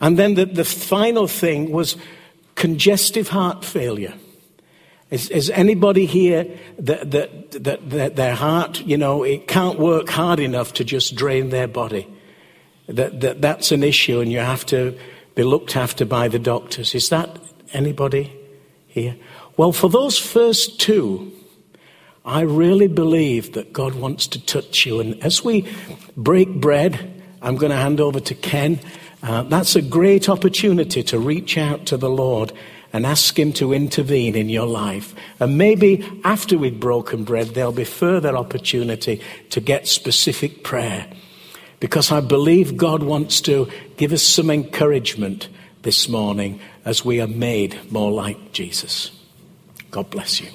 And 0.00 0.18
then 0.18 0.34
the, 0.34 0.44
the 0.44 0.64
final 0.64 1.28
thing 1.28 1.70
was 1.70 1.96
congestive 2.56 3.28
heart 3.28 3.64
failure. 3.64 4.14
Is, 5.12 5.30
is 5.30 5.50
anybody 5.50 6.04
here 6.04 6.48
that, 6.80 7.12
that, 7.12 7.52
that, 7.52 7.90
that, 7.90 8.16
their 8.16 8.34
heart, 8.34 8.80
you 8.80 8.96
know, 8.96 9.22
it 9.22 9.46
can't 9.46 9.78
work 9.78 10.08
hard 10.08 10.40
enough 10.40 10.72
to 10.74 10.84
just 10.84 11.14
drain 11.14 11.50
their 11.50 11.68
body? 11.68 12.08
That, 12.88 13.20
that 13.20 13.40
that's 13.40 13.70
an 13.70 13.84
issue 13.84 14.18
and 14.18 14.32
you 14.32 14.38
have 14.38 14.66
to 14.66 14.98
be 15.38 15.44
looked 15.44 15.76
after 15.76 16.04
by 16.04 16.26
the 16.26 16.38
doctors. 16.40 16.96
Is 16.96 17.10
that 17.10 17.30
anybody 17.72 18.32
here? 18.88 19.14
Well, 19.56 19.70
for 19.70 19.88
those 19.88 20.18
first 20.18 20.80
two, 20.80 21.30
I 22.24 22.40
really 22.40 22.88
believe 22.88 23.52
that 23.52 23.72
God 23.72 23.94
wants 23.94 24.26
to 24.28 24.44
touch 24.44 24.84
you. 24.84 24.98
And 24.98 25.14
as 25.22 25.44
we 25.44 25.64
break 26.16 26.60
bread, 26.60 27.22
I'm 27.40 27.54
going 27.54 27.70
to 27.70 27.76
hand 27.76 28.00
over 28.00 28.18
to 28.18 28.34
Ken. 28.34 28.80
Uh, 29.22 29.44
that's 29.44 29.76
a 29.76 29.80
great 29.80 30.28
opportunity 30.28 31.04
to 31.04 31.20
reach 31.20 31.56
out 31.56 31.86
to 31.86 31.96
the 31.96 32.10
Lord 32.10 32.52
and 32.92 33.06
ask 33.06 33.38
Him 33.38 33.52
to 33.52 33.72
intervene 33.72 34.34
in 34.34 34.48
your 34.48 34.66
life. 34.66 35.14
And 35.38 35.56
maybe 35.56 36.04
after 36.24 36.58
we've 36.58 36.80
broken 36.80 37.22
bread, 37.22 37.54
there'll 37.54 37.70
be 37.70 37.84
further 37.84 38.36
opportunity 38.36 39.22
to 39.50 39.60
get 39.60 39.86
specific 39.86 40.64
prayer. 40.64 41.06
Because 41.80 42.10
I 42.10 42.20
believe 42.20 42.76
God 42.76 43.02
wants 43.02 43.40
to 43.42 43.70
give 43.96 44.12
us 44.12 44.22
some 44.22 44.50
encouragement 44.50 45.48
this 45.82 46.08
morning 46.08 46.60
as 46.84 47.04
we 47.04 47.20
are 47.20 47.28
made 47.28 47.78
more 47.92 48.10
like 48.10 48.52
Jesus. 48.52 49.10
God 49.90 50.10
bless 50.10 50.40
you. 50.40 50.48